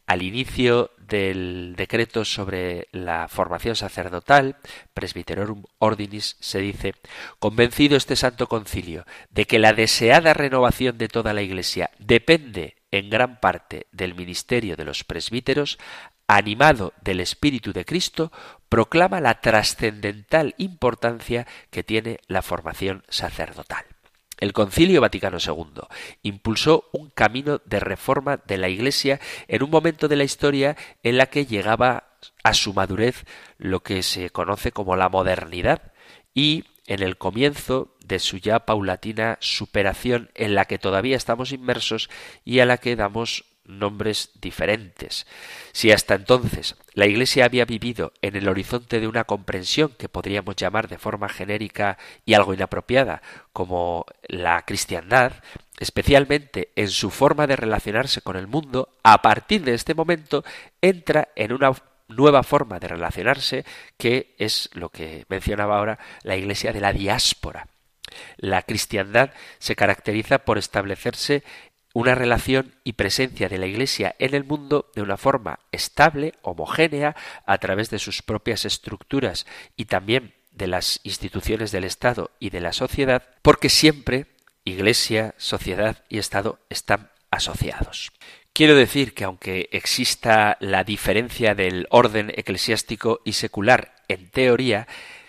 [0.08, 4.56] al inicio del decreto sobre la formación sacerdotal,
[4.94, 6.94] Presbyterorum Ordinis, se dice,
[7.38, 13.10] convencido este Santo Concilio de que la deseada renovación de toda la Iglesia depende en
[13.10, 15.78] gran parte del ministerio de los presbíteros,
[16.26, 18.32] animado del Espíritu de Cristo,
[18.70, 23.84] proclama la trascendental importancia que tiene la formación sacerdotal.
[24.38, 25.82] El Concilio Vaticano II
[26.22, 31.18] impulsó un camino de reforma de la Iglesia en un momento de la historia en
[31.18, 32.04] la que llegaba
[32.42, 33.24] a su madurez
[33.58, 35.92] lo que se conoce como la modernidad
[36.34, 42.08] y en el comienzo de su ya paulatina superación en la que todavía estamos inmersos
[42.44, 45.26] y a la que damos nombres diferentes.
[45.72, 50.56] Si hasta entonces la Iglesia había vivido en el horizonte de una comprensión que podríamos
[50.56, 55.32] llamar de forma genérica y algo inapropiada como la cristiandad,
[55.78, 60.44] especialmente en su forma de relacionarse con el mundo, a partir de este momento
[60.80, 61.72] entra en una
[62.08, 63.64] nueva forma de relacionarse
[63.98, 67.68] que es lo que mencionaba ahora la Iglesia de la diáspora.
[68.38, 71.44] La cristiandad se caracteriza por establecerse
[71.98, 77.16] una relación y presencia de la Iglesia en el mundo de una forma estable, homogénea,
[77.44, 82.60] a través de sus propias estructuras y también de las instituciones del Estado y de
[82.60, 84.26] la sociedad, porque siempre
[84.62, 88.12] Iglesia, sociedad y Estado están asociados.
[88.52, 94.86] Quiero decir que aunque exista la diferencia del orden eclesiástico y secular en teoría,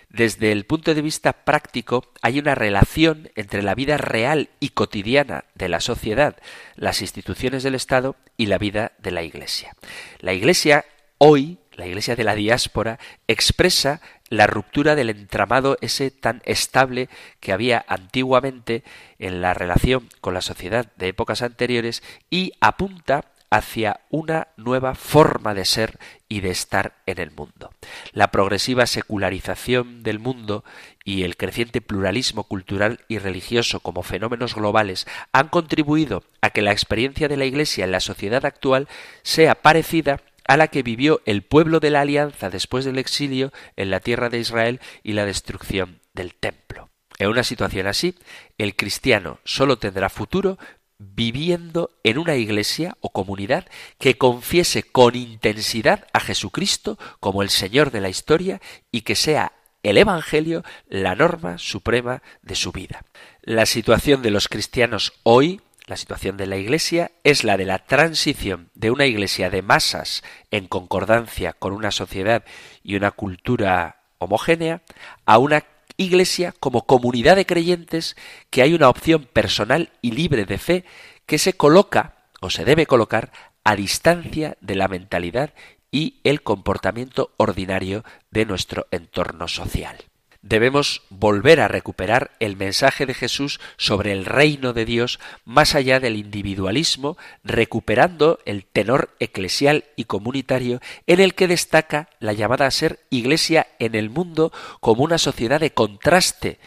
[0.09, 5.45] desde el punto de vista práctico, hay una relación entre la vida real y cotidiana
[5.53, 6.35] de la sociedad,
[6.75, 9.75] las instituciones del Estado y la vida de la Iglesia.
[10.19, 10.85] La Iglesia
[11.19, 17.51] hoy, la Iglesia de la diáspora, expresa la ruptura del entramado ese tan estable que
[17.51, 18.83] había antiguamente
[19.19, 25.53] en la relación con la sociedad de épocas anteriores y apunta hacia una nueva forma
[25.53, 27.71] de ser y de estar en el mundo.
[28.11, 30.63] La progresiva secularización del mundo
[31.03, 36.71] y el creciente pluralismo cultural y religioso como fenómenos globales han contribuido a que la
[36.71, 38.87] experiencia de la Iglesia en la sociedad actual
[39.23, 43.91] sea parecida a la que vivió el pueblo de la Alianza después del exilio en
[43.91, 46.89] la tierra de Israel y la destrucción del templo.
[47.19, 48.15] En una situación así,
[48.57, 50.57] el cristiano sólo tendrá futuro
[50.99, 53.65] viviendo en una iglesia o comunidad
[53.97, 59.53] que confiese con intensidad a Jesucristo como el Señor de la historia y que sea
[59.81, 63.05] el Evangelio la norma suprema de su vida.
[63.41, 67.79] La situación de los cristianos hoy, la situación de la Iglesia, es la de la
[67.79, 70.21] transición de una Iglesia de masas
[70.51, 72.43] en concordancia con una sociedad
[72.83, 74.81] y una cultura homogénea,
[75.25, 75.63] a una
[75.99, 78.15] iglesia como comunidad de creyentes
[78.49, 80.85] que hay una opción personal y libre de fe
[81.25, 83.31] que se coloca o se debe colocar
[83.63, 85.53] a distancia de la mentalidad
[85.91, 90.08] y el comportamiento ordinario de nuestro entorno social.
[90.41, 95.99] Debemos volver a recuperar el mensaje de Jesús sobre el reino de Dios más allá
[95.99, 102.71] del individualismo, recuperando el tenor eclesial y comunitario en el que destaca la llamada a
[102.71, 106.59] ser iglesia en el mundo como una sociedad de contraste,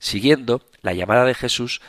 [0.00, 1.80] siguiendo la llamada de Jesús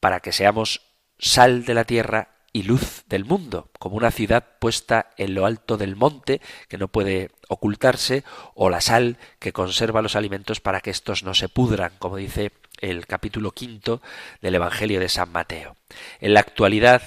[0.00, 0.82] para que seamos
[1.18, 5.76] sal de la tierra y luz del mundo, como una ciudad puesta en lo alto
[5.76, 8.24] del monte que no puede ocultarse,
[8.54, 12.52] o la sal que conserva los alimentos para que éstos no se pudran, como dice
[12.80, 14.00] el capítulo quinto
[14.40, 15.76] del Evangelio de San Mateo.
[16.20, 17.02] En la actualidad,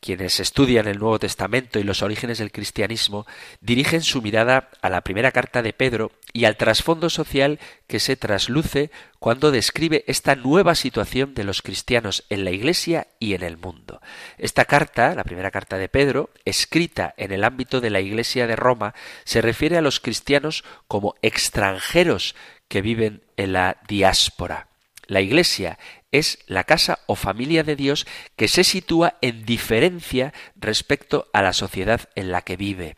[0.00, 3.26] quienes estudian el Nuevo Testamento y los orígenes del cristianismo
[3.60, 8.14] dirigen su mirada a la primera carta de Pedro y al trasfondo social que se
[8.14, 13.56] trasluce cuando describe esta nueva situación de los cristianos en la Iglesia y en el
[13.56, 14.02] mundo.
[14.36, 18.54] Esta carta, la primera carta de Pedro, escrita en el ámbito de la Iglesia de
[18.54, 22.34] Roma, se refiere a los cristianos como extranjeros
[22.68, 24.68] que viven en la diáspora.
[25.06, 25.78] La Iglesia
[26.12, 31.52] es la casa o familia de Dios que se sitúa en diferencia respecto a la
[31.52, 32.94] sociedad en la que vive.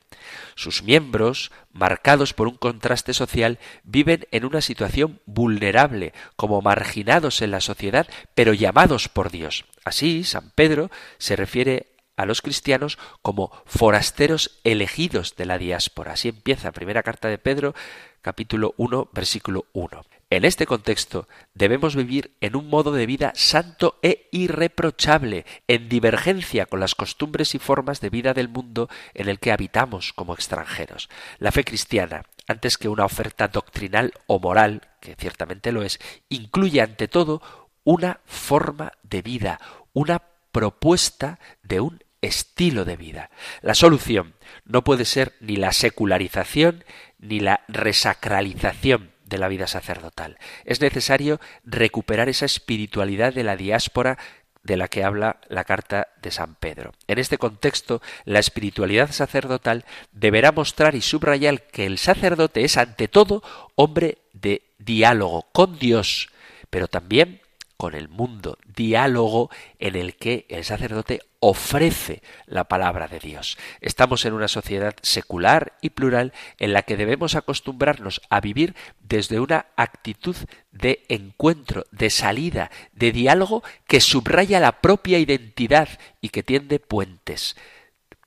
[0.54, 7.50] Sus miembros, marcados por un contraste social, viven en una situación vulnerable, como marginados en
[7.50, 9.64] la sociedad, pero llamados por Dios.
[9.84, 11.86] Así, San Pedro se refiere
[12.16, 16.14] a los cristianos como forasteros elegidos de la diáspora.
[16.14, 17.74] Así empieza la primera carta de Pedro,
[18.22, 20.04] capítulo 1, versículo 1.
[20.30, 26.66] En este contexto debemos vivir en un modo de vida santo e irreprochable, en divergencia
[26.66, 31.08] con las costumbres y formas de vida del mundo en el que habitamos como extranjeros.
[31.38, 35.98] La fe cristiana, antes que una oferta doctrinal o moral, que ciertamente lo es,
[36.28, 37.40] incluye ante todo
[37.82, 39.58] una forma de vida,
[39.94, 40.22] una
[40.52, 43.30] propuesta de un estilo de vida.
[43.62, 44.34] La solución
[44.66, 46.84] no puede ser ni la secularización
[47.18, 50.38] ni la resacralización de la vida sacerdotal.
[50.64, 54.18] Es necesario recuperar esa espiritualidad de la diáspora
[54.62, 56.92] de la que habla la carta de San Pedro.
[57.06, 63.08] En este contexto, la espiritualidad sacerdotal deberá mostrar y subrayar que el sacerdote es ante
[63.08, 63.42] todo
[63.76, 66.28] hombre de diálogo con Dios,
[66.70, 67.40] pero también
[67.78, 73.56] con el mundo, diálogo en el que el sacerdote ofrece la palabra de Dios.
[73.80, 79.38] Estamos en una sociedad secular y plural en la que debemos acostumbrarnos a vivir desde
[79.38, 80.34] una actitud
[80.72, 85.88] de encuentro, de salida, de diálogo que subraya la propia identidad
[86.20, 87.56] y que tiende puentes.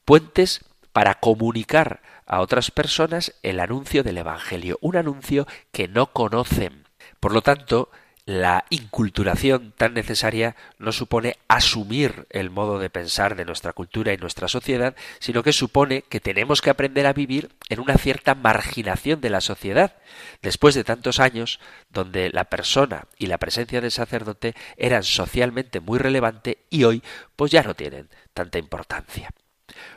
[0.06, 6.88] Puentes para comunicar a otras personas el anuncio del Evangelio, un anuncio que no conocen.
[7.20, 7.92] Por lo tanto,
[8.26, 14.18] la inculturación tan necesaria no supone asumir el modo de pensar de nuestra cultura y
[14.18, 19.22] nuestra sociedad, sino que supone que tenemos que aprender a vivir en una cierta marginación
[19.22, 19.96] de la sociedad,
[20.42, 21.60] después de tantos años
[21.90, 27.04] donde la persona y la presencia del sacerdote eran socialmente muy relevante y hoy
[27.36, 29.32] pues ya no tienen tanta importancia.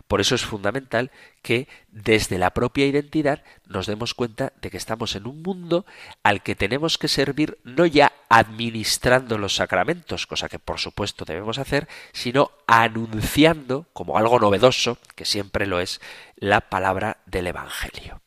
[0.09, 1.11] Por eso es fundamental
[1.43, 5.85] que desde la propia identidad nos demos cuenta de que estamos en un mundo
[6.23, 11.59] al que tenemos que servir no ya administrando los sacramentos, cosa que por supuesto debemos
[11.59, 16.01] hacer, sino anunciando como algo novedoso, que siempre lo es,
[16.37, 18.24] la palabra del Evangelio.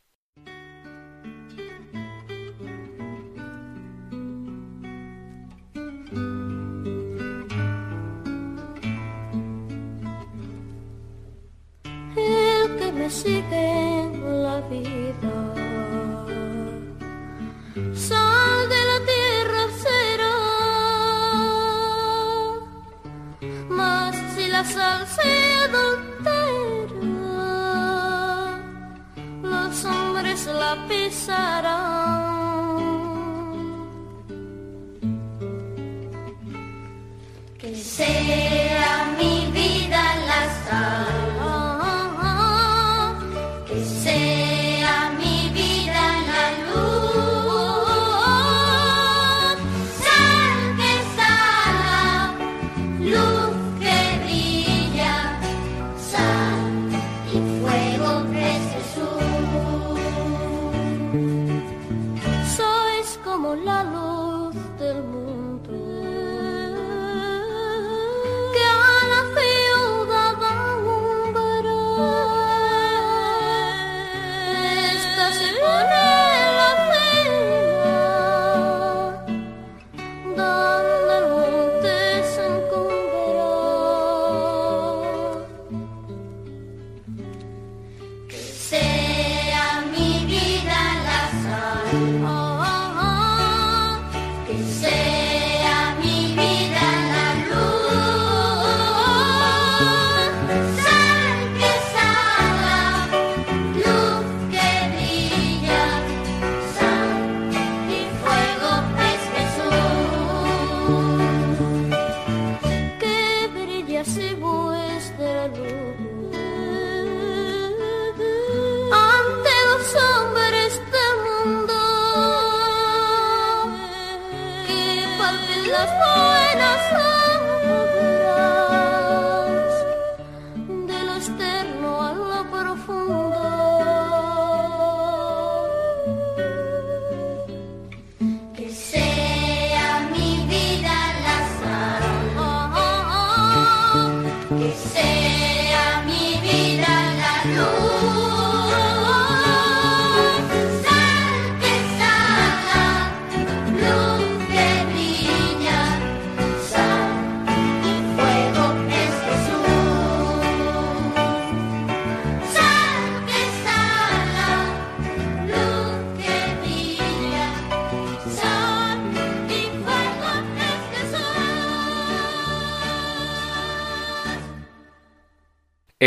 [13.10, 15.36] Sigue la vida.
[17.94, 20.38] Sal de la tierra será,
[23.70, 25.32] mas si la sal se
[25.66, 27.06] adultera,
[29.44, 32.18] los hombres la pisarán.
[37.60, 38.67] Que sea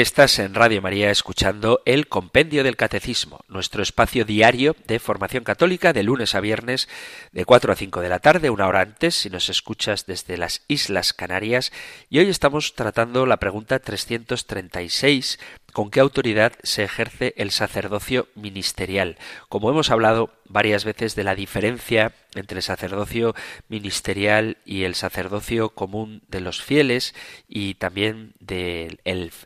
[0.00, 5.92] Estás en Radio María escuchando el Compendio del Catecismo, nuestro espacio diario de formación católica
[5.92, 6.88] de lunes a viernes
[7.32, 10.62] de 4 a 5 de la tarde, una hora antes si nos escuchas desde las
[10.68, 11.70] Islas Canarias.
[12.08, 15.38] Y hoy estamos tratando la pregunta 336
[15.72, 19.18] ¿Con qué autoridad se ejerce el sacerdocio ministerial?
[19.48, 23.34] Como hemos hablado varias veces de la diferencia entre el sacerdocio
[23.68, 27.14] ministerial y el sacerdocio común de los fieles
[27.48, 29.00] y también del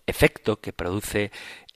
[0.06, 1.30] efecto que produce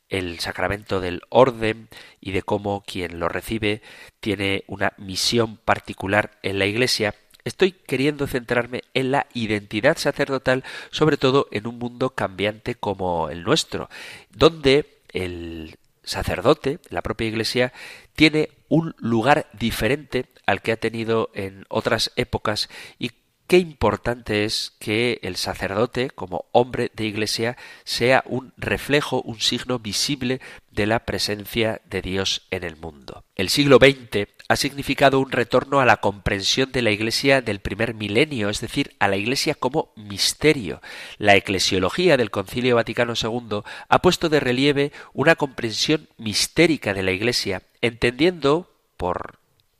[0.08, 1.88] el sacramento del orden
[2.20, 3.82] y de cómo quien lo recibe
[4.20, 7.14] tiene una misión particular en la Iglesia,
[7.48, 13.42] Estoy queriendo centrarme en la identidad sacerdotal, sobre todo en un mundo cambiante como el
[13.42, 13.88] nuestro,
[14.28, 17.72] donde el sacerdote, la propia Iglesia,
[18.14, 23.10] tiene un lugar diferente al que ha tenido en otras épocas y
[23.46, 29.78] qué importante es que el sacerdote, como hombre de iglesia, sea un reflejo, un signo
[29.78, 30.40] visible
[30.70, 33.24] de la presencia de Dios en el mundo.
[33.36, 37.92] El siglo XX ha significado un retorno a la comprensión de la Iglesia del primer
[37.92, 40.80] milenio, es decir, a la Iglesia como misterio.
[41.18, 47.12] La eclesiología del Concilio Vaticano II ha puesto de relieve una comprensión mistérica de la
[47.12, 49.37] Iglesia, entendiendo por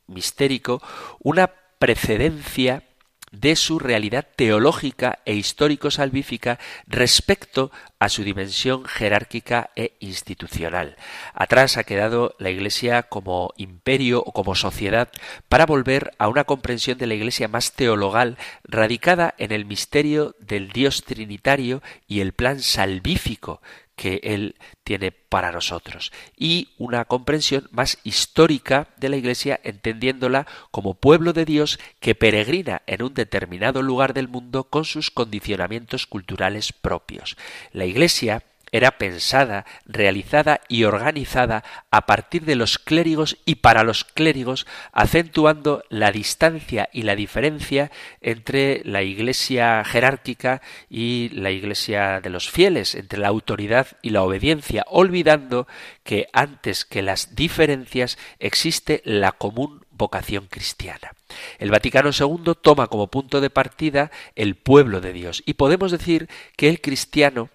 [0.09, 0.81] mistérico
[1.19, 2.83] una precedencia
[3.31, 10.95] de su realidad teológica e histórico-salvífica respecto a su dimensión jerárquica e institucional.
[11.33, 15.09] Atrás ha quedado la Iglesia como imperio o como sociedad
[15.47, 20.69] para volver a una comprensión de la Iglesia más teologal, radicada en el misterio del
[20.69, 23.61] Dios trinitario y el plan salvífico
[23.99, 30.93] que Él tiene para nosotros y una comprensión más histórica de la Iglesia entendiéndola como
[30.93, 36.71] pueblo de Dios que peregrina en un determinado lugar del mundo con sus condicionamientos culturales
[36.71, 37.35] propios.
[37.73, 44.03] La Iglesia era pensada, realizada y organizada a partir de los clérigos y para los
[44.03, 47.91] clérigos, acentuando la distancia y la diferencia
[48.21, 54.23] entre la iglesia jerárquica y la iglesia de los fieles, entre la autoridad y la
[54.23, 55.67] obediencia, olvidando
[56.03, 61.11] que antes que las diferencias existe la común vocación cristiana.
[61.59, 66.29] El Vaticano II toma como punto de partida el pueblo de Dios y podemos decir
[66.55, 67.49] que el cristiano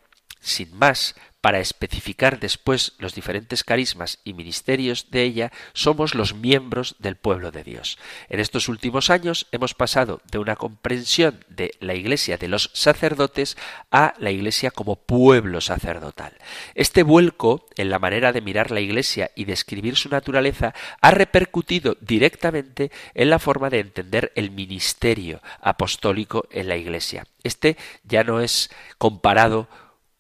[0.45, 1.15] sin más,
[1.45, 7.51] para especificar después los diferentes carismas y ministerios de ella, somos los miembros del pueblo
[7.51, 7.99] de Dios.
[8.31, 13.59] En estos últimos años hemos pasado de una comprensión de la Iglesia de los sacerdotes
[13.91, 16.33] a la Iglesia como pueblo sacerdotal.
[16.75, 20.73] Este vuelco en la manera de mirar la Iglesia y describir su naturaleza
[21.03, 27.27] ha repercutido directamente en la forma de entender el ministerio apostólico en la Iglesia.
[27.43, 29.69] Este ya no es comparado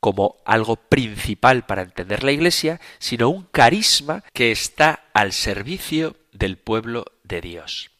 [0.05, 6.59] como algo principal para entender la Iglesia, sino un carisma que está al servicio del
[6.59, 7.91] pueblo de Dios.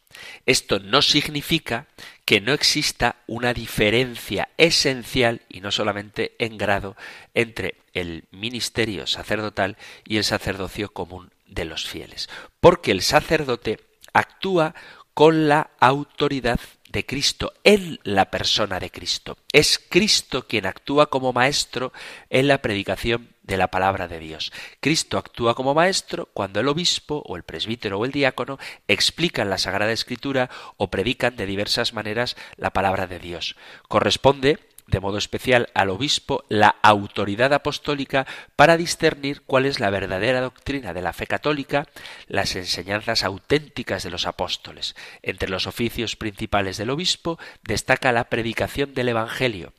[0.45, 1.87] Esto no significa
[2.23, 6.95] que no exista una diferencia esencial, y no solamente en grado,
[7.33, 12.29] entre el ministerio sacerdotal y el sacerdocio común de los fieles,
[12.59, 13.79] porque el sacerdote
[14.13, 14.75] actúa
[15.15, 16.59] con la autoridad
[16.95, 19.37] de Cristo, en la persona de Cristo.
[19.51, 21.91] Es Cristo quien actúa como maestro
[22.29, 24.53] en la predicación de la palabra de Dios.
[24.79, 29.57] Cristo actúa como maestro cuando el obispo o el presbítero o el diácono explican la
[29.57, 33.57] Sagrada Escritura o predican de diversas maneras la palabra de Dios.
[33.89, 34.57] Corresponde
[34.87, 40.93] de modo especial al obispo la autoridad apostólica para discernir cuál es la verdadera doctrina
[40.93, 41.87] de la fe católica,
[42.27, 44.95] las enseñanzas auténticas de los apóstoles.
[45.21, 49.73] Entre los oficios principales del obispo destaca la predicación del Evangelio,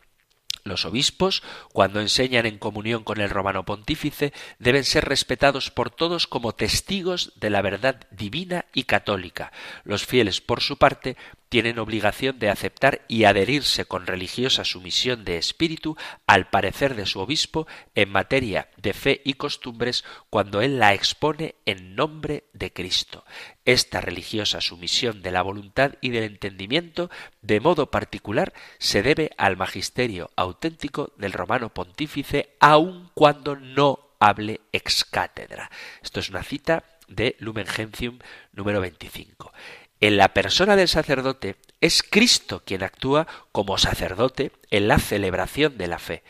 [0.67, 1.43] los obispos,
[1.73, 7.33] cuando enseñan en comunión con el romano pontífice, deben ser respetados por todos como testigos
[7.37, 9.53] de la verdad divina y católica.
[9.85, 11.17] Los fieles, por su parte,
[11.49, 17.21] tienen obligación de aceptar y adherirse con religiosa sumisión de espíritu al parecer de su
[17.21, 23.25] obispo en materia de fe y costumbres cuando él la expone en nombre de Cristo.
[23.65, 27.11] Esta religiosa sumisión de la voluntad y del entendimiento,
[27.43, 34.61] de modo particular, se debe al magisterio auténtico del romano pontífice, aun cuando no hable
[34.73, 35.71] ex cátedra.
[36.03, 38.19] Esto es una cita de Lumen Gentium
[38.53, 39.53] número 25.
[40.01, 45.87] En la persona del sacerdote es Cristo quien actúa como sacerdote en la celebración de
[45.87, 46.23] la fe.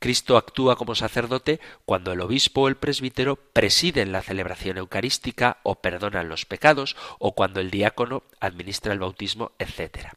[0.00, 5.76] Cristo actúa como sacerdote cuando el obispo o el presbítero presiden la celebración eucarística o
[5.76, 10.08] perdonan los pecados o cuando el diácono administra el bautismo, etc.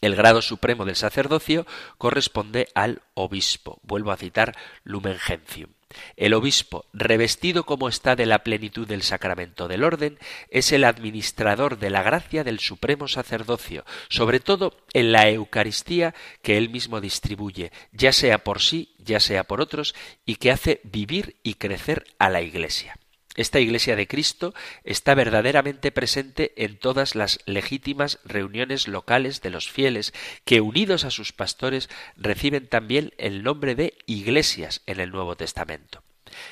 [0.00, 1.66] El grado supremo del sacerdocio
[1.98, 3.80] corresponde al obispo.
[3.82, 5.72] Vuelvo a citar Lumen Gentium.
[6.16, 10.18] El obispo, revestido como está de la plenitud del sacramento del orden,
[10.48, 16.56] es el administrador de la gracia del supremo sacerdocio, sobre todo en la Eucaristía que
[16.56, 21.36] él mismo distribuye, ya sea por sí, ya sea por otros, y que hace vivir
[21.42, 22.99] y crecer a la Iglesia.
[23.36, 29.70] Esta Iglesia de Cristo está verdaderamente presente en todas las legítimas reuniones locales de los
[29.70, 30.12] fieles,
[30.44, 36.02] que unidos a sus pastores reciben también el nombre de iglesias en el Nuevo Testamento.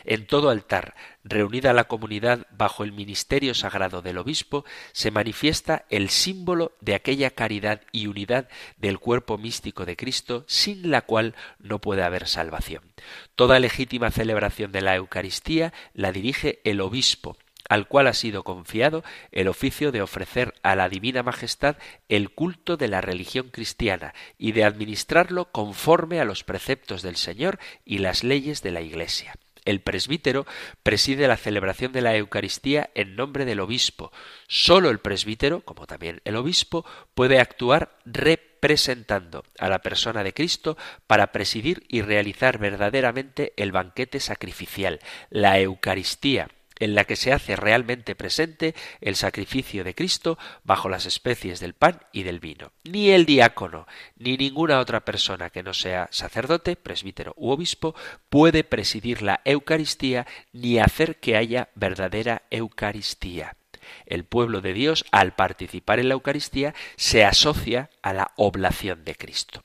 [0.05, 6.11] En todo altar, reunida la comunidad bajo el ministerio sagrado del obispo, se manifiesta el
[6.11, 11.81] símbolo de aquella caridad y unidad del cuerpo místico de Cristo, sin la cual no
[11.81, 12.83] puede haber salvación.
[13.35, 17.37] Toda legítima celebración de la Eucaristía la dirige el obispo,
[17.69, 21.77] al cual ha sido confiado el oficio de ofrecer a la Divina Majestad
[22.09, 27.59] el culto de la religión cristiana y de administrarlo conforme a los preceptos del Señor
[27.85, 29.35] y las leyes de la Iglesia.
[29.69, 30.47] El presbítero
[30.83, 34.11] preside la celebración de la Eucaristía en nombre del obispo.
[34.47, 40.79] Solo el presbítero, como también el obispo, puede actuar representando a la persona de Cristo
[41.07, 46.49] para presidir y realizar verdaderamente el banquete sacrificial, la Eucaristía,
[46.79, 51.75] en la que se hace realmente presente el sacrificio de Cristo bajo las especies del
[51.75, 52.73] pan y del vino.
[52.85, 57.95] Ni el diácono, ni ninguna otra persona que no sea sacerdote, presbítero u obispo,
[58.29, 63.57] puede presidir la Eucaristía ni hacer que haya verdadera Eucaristía.
[64.07, 69.15] El pueblo de Dios, al participar en la Eucaristía, se asocia a la oblación de
[69.15, 69.63] Cristo.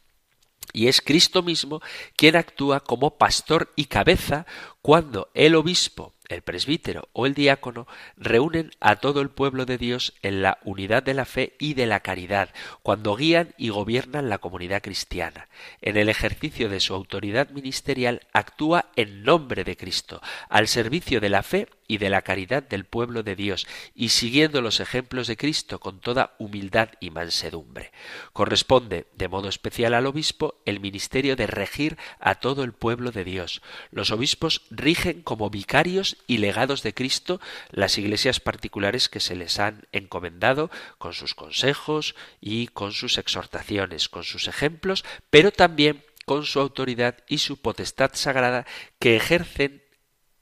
[0.74, 1.82] Y es Cristo mismo
[2.16, 4.46] quien actúa como pastor y cabeza
[4.82, 10.14] cuando el obispo el presbítero o el diácono reúnen a todo el pueblo de Dios
[10.22, 12.50] en la unidad de la fe y de la caridad,
[12.82, 15.48] cuando guían y gobiernan la comunidad cristiana.
[15.82, 21.30] En el ejercicio de su autoridad ministerial actúa en nombre de Cristo, al servicio de
[21.30, 25.38] la fe y de la caridad del pueblo de Dios, y siguiendo los ejemplos de
[25.38, 27.92] Cristo con toda humildad y mansedumbre.
[28.32, 33.24] Corresponde, de modo especial al obispo, el ministerio de regir a todo el pueblo de
[33.24, 33.62] Dios.
[33.92, 37.40] Los obispos rigen como vicarios y legados de Cristo
[37.72, 44.10] las iglesias particulares que se les han encomendado con sus consejos y con sus exhortaciones,
[44.10, 48.66] con sus ejemplos, pero también con su autoridad y su potestad sagrada
[49.00, 49.83] que ejercen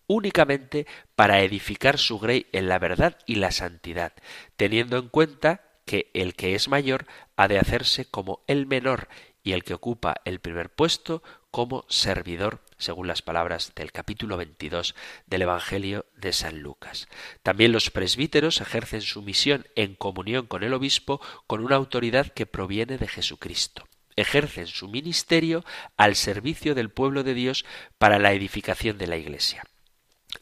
[0.08, 4.14] únicamente para edificar su grey en la verdad y la santidad,
[4.56, 9.08] teniendo en cuenta que el que es mayor ha de hacerse como el menor
[9.44, 14.96] y el que ocupa el primer puesto como servidor, según las palabras del capítulo 22
[15.26, 17.08] del Evangelio de San Lucas.
[17.44, 22.46] También los presbíteros ejercen su misión en comunión con el obispo con una autoridad que
[22.46, 25.64] proviene de Jesucristo ejercen su ministerio
[25.98, 27.66] al servicio del pueblo de Dios
[27.98, 29.64] para la edificación de la Iglesia.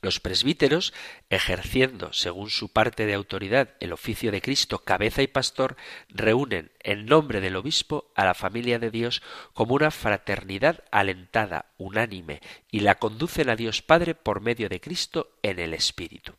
[0.01, 0.93] Los presbíteros,
[1.29, 5.75] ejerciendo según su parte de autoridad el oficio de Cristo, cabeza y pastor,
[6.07, 9.21] reúnen en nombre del obispo a la familia de Dios
[9.53, 12.41] como una fraternidad alentada, unánime,
[12.71, 16.33] y la conducen a Dios Padre por medio de Cristo en el Espíritu.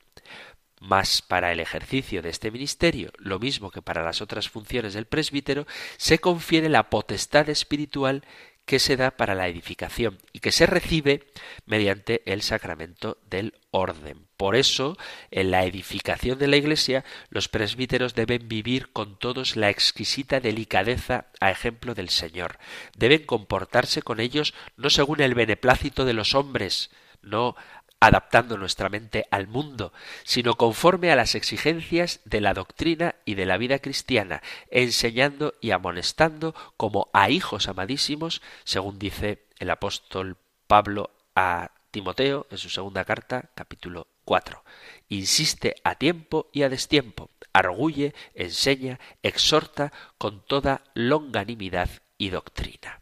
[0.81, 5.05] Mas para el ejercicio de este ministerio, lo mismo que para las otras funciones del
[5.05, 5.67] presbítero,
[5.99, 8.25] se confiere la potestad espiritual
[8.71, 11.27] que se da para la edificación y que se recibe
[11.67, 14.29] mediante el sacramento del orden.
[14.37, 14.97] Por eso,
[15.33, 21.27] en la edificación de la Iglesia, los presbíteros deben vivir con todos la exquisita delicadeza
[21.41, 22.61] a ejemplo del Señor.
[22.97, 26.91] Deben comportarse con ellos no según el beneplácito de los hombres,
[27.23, 27.57] no
[28.01, 29.93] adaptando nuestra mente al mundo,
[30.25, 35.71] sino conforme a las exigencias de la doctrina y de la vida cristiana, enseñando y
[35.71, 43.05] amonestando como a hijos amadísimos, según dice el apóstol Pablo a Timoteo en su segunda
[43.05, 44.65] carta, capítulo 4.
[45.09, 53.01] Insiste a tiempo y a destiempo, arguye, enseña, exhorta con toda longanimidad y doctrina.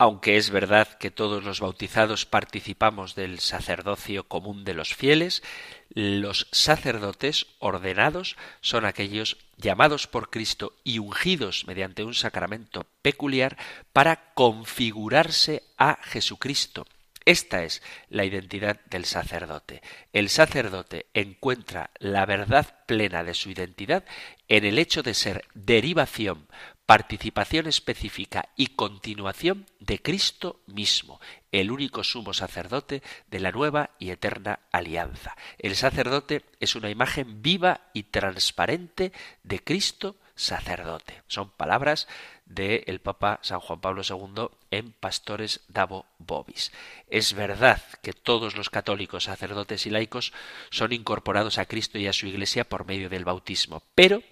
[0.00, 5.42] Aunque es verdad que todos los bautizados participamos del sacerdocio común de los fieles,
[5.90, 13.56] los sacerdotes ordenados son aquellos llamados por Cristo y ungidos mediante un sacramento peculiar
[13.92, 16.86] para configurarse a Jesucristo.
[17.24, 19.82] Esta es la identidad del sacerdote.
[20.12, 24.04] El sacerdote encuentra la verdad plena de su identidad
[24.46, 26.46] en el hecho de ser derivación
[26.88, 31.20] participación específica y continuación de Cristo mismo,
[31.52, 35.36] el único sumo sacerdote de la nueva y eterna alianza.
[35.58, 39.12] El sacerdote es una imagen viva y transparente
[39.42, 41.20] de Cristo sacerdote.
[41.26, 42.08] Son palabras
[42.46, 46.72] del Papa San Juan Pablo II en Pastores Davo Bobis.
[47.06, 50.32] Es verdad que todos los católicos, sacerdotes y laicos
[50.70, 54.22] son incorporados a Cristo y a su Iglesia por medio del bautismo, pero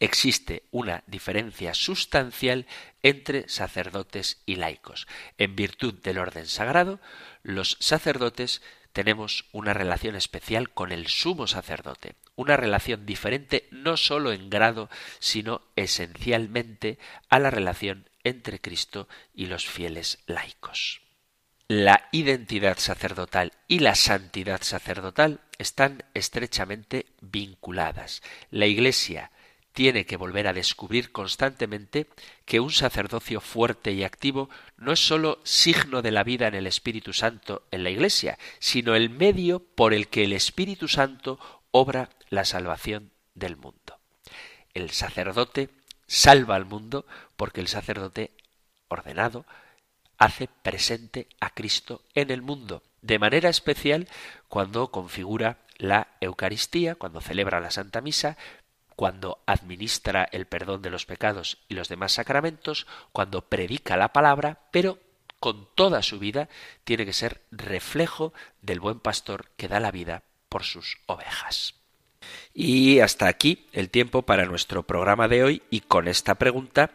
[0.00, 2.66] existe una diferencia sustancial
[3.02, 5.06] entre sacerdotes y laicos.
[5.38, 7.00] En virtud del orden sagrado,
[7.42, 8.62] los sacerdotes
[8.92, 14.90] tenemos una relación especial con el sumo sacerdote, una relación diferente no sólo en grado,
[15.20, 21.02] sino esencialmente a la relación entre Cristo y los fieles laicos.
[21.68, 28.22] La identidad sacerdotal y la santidad sacerdotal están estrechamente vinculadas.
[28.50, 29.30] La Iglesia
[29.72, 32.08] tiene que volver a descubrir constantemente
[32.44, 36.66] que un sacerdocio fuerte y activo no es sólo signo de la vida en el
[36.66, 41.38] Espíritu Santo en la Iglesia, sino el medio por el que el Espíritu Santo
[41.70, 43.98] obra la salvación del mundo.
[44.74, 45.70] El sacerdote
[46.06, 47.06] salva al mundo
[47.36, 48.32] porque el sacerdote
[48.88, 49.46] ordenado
[50.18, 54.08] hace presente a Cristo en el mundo, de manera especial
[54.48, 58.36] cuando configura la Eucaristía, cuando celebra la Santa Misa,
[59.00, 64.68] cuando administra el perdón de los pecados y los demás sacramentos, cuando predica la palabra,
[64.72, 64.98] pero
[65.38, 66.50] con toda su vida
[66.84, 71.76] tiene que ser reflejo del buen pastor que da la vida por sus ovejas.
[72.52, 76.90] Y hasta aquí el tiempo para nuestro programa de hoy y con esta pregunta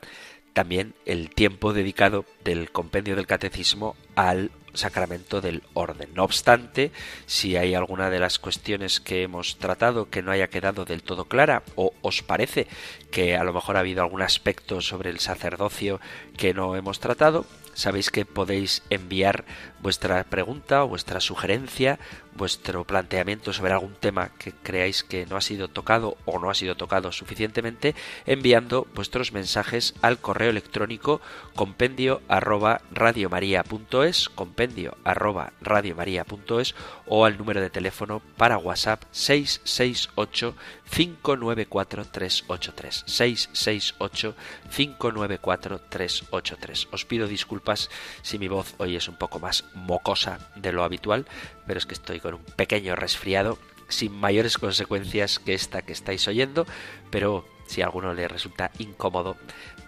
[0.54, 6.10] también el tiempo dedicado del compendio del catecismo al sacramento del orden.
[6.14, 6.92] No obstante,
[7.26, 11.26] si hay alguna de las cuestiones que hemos tratado que no haya quedado del todo
[11.26, 12.68] clara o os parece
[13.12, 16.00] que a lo mejor ha habido algún aspecto sobre el sacerdocio
[16.38, 19.46] que no hemos tratado, sabéis que podéis enviar
[19.82, 22.00] vuestra pregunta o vuestra sugerencia,
[22.36, 26.54] vuestro planteamiento sobre algún tema que creáis que no ha sido tocado o no ha
[26.54, 31.22] sido tocado suficientemente, enviando vuestros mensajes al correo electrónico
[31.56, 36.76] compendio arroba radiomaria.es, compendio arroba radiomaria.es
[37.08, 40.56] o al número de teléfono para WhatsApp 668
[40.90, 44.36] 594 383 668
[44.76, 46.88] 594 383.
[46.92, 47.90] Os pido disculpas
[48.22, 51.26] si mi voz hoy es un poco más mocosa de lo habitual,
[51.68, 53.58] pero es que estoy con un pequeño resfriado
[53.88, 56.66] sin mayores consecuencias que esta que estáis oyendo,
[57.12, 59.38] pero si a alguno le resulta incómodo,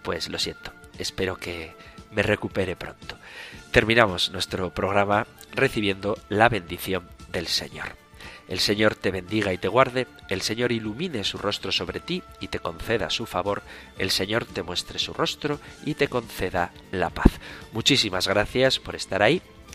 [0.04, 0.72] pues lo siento.
[0.98, 1.74] Espero que
[2.12, 3.18] me recupere pronto.
[3.72, 7.96] Terminamos nuestro programa recibiendo la bendición del Señor.
[8.48, 12.48] El Señor te bendiga y te guarde, el Señor ilumine su rostro sobre ti y
[12.48, 13.62] te conceda su favor,
[13.98, 17.32] el Señor te muestre su rostro y te conceda la paz.
[17.74, 19.42] Muchísimas gracias por estar ahí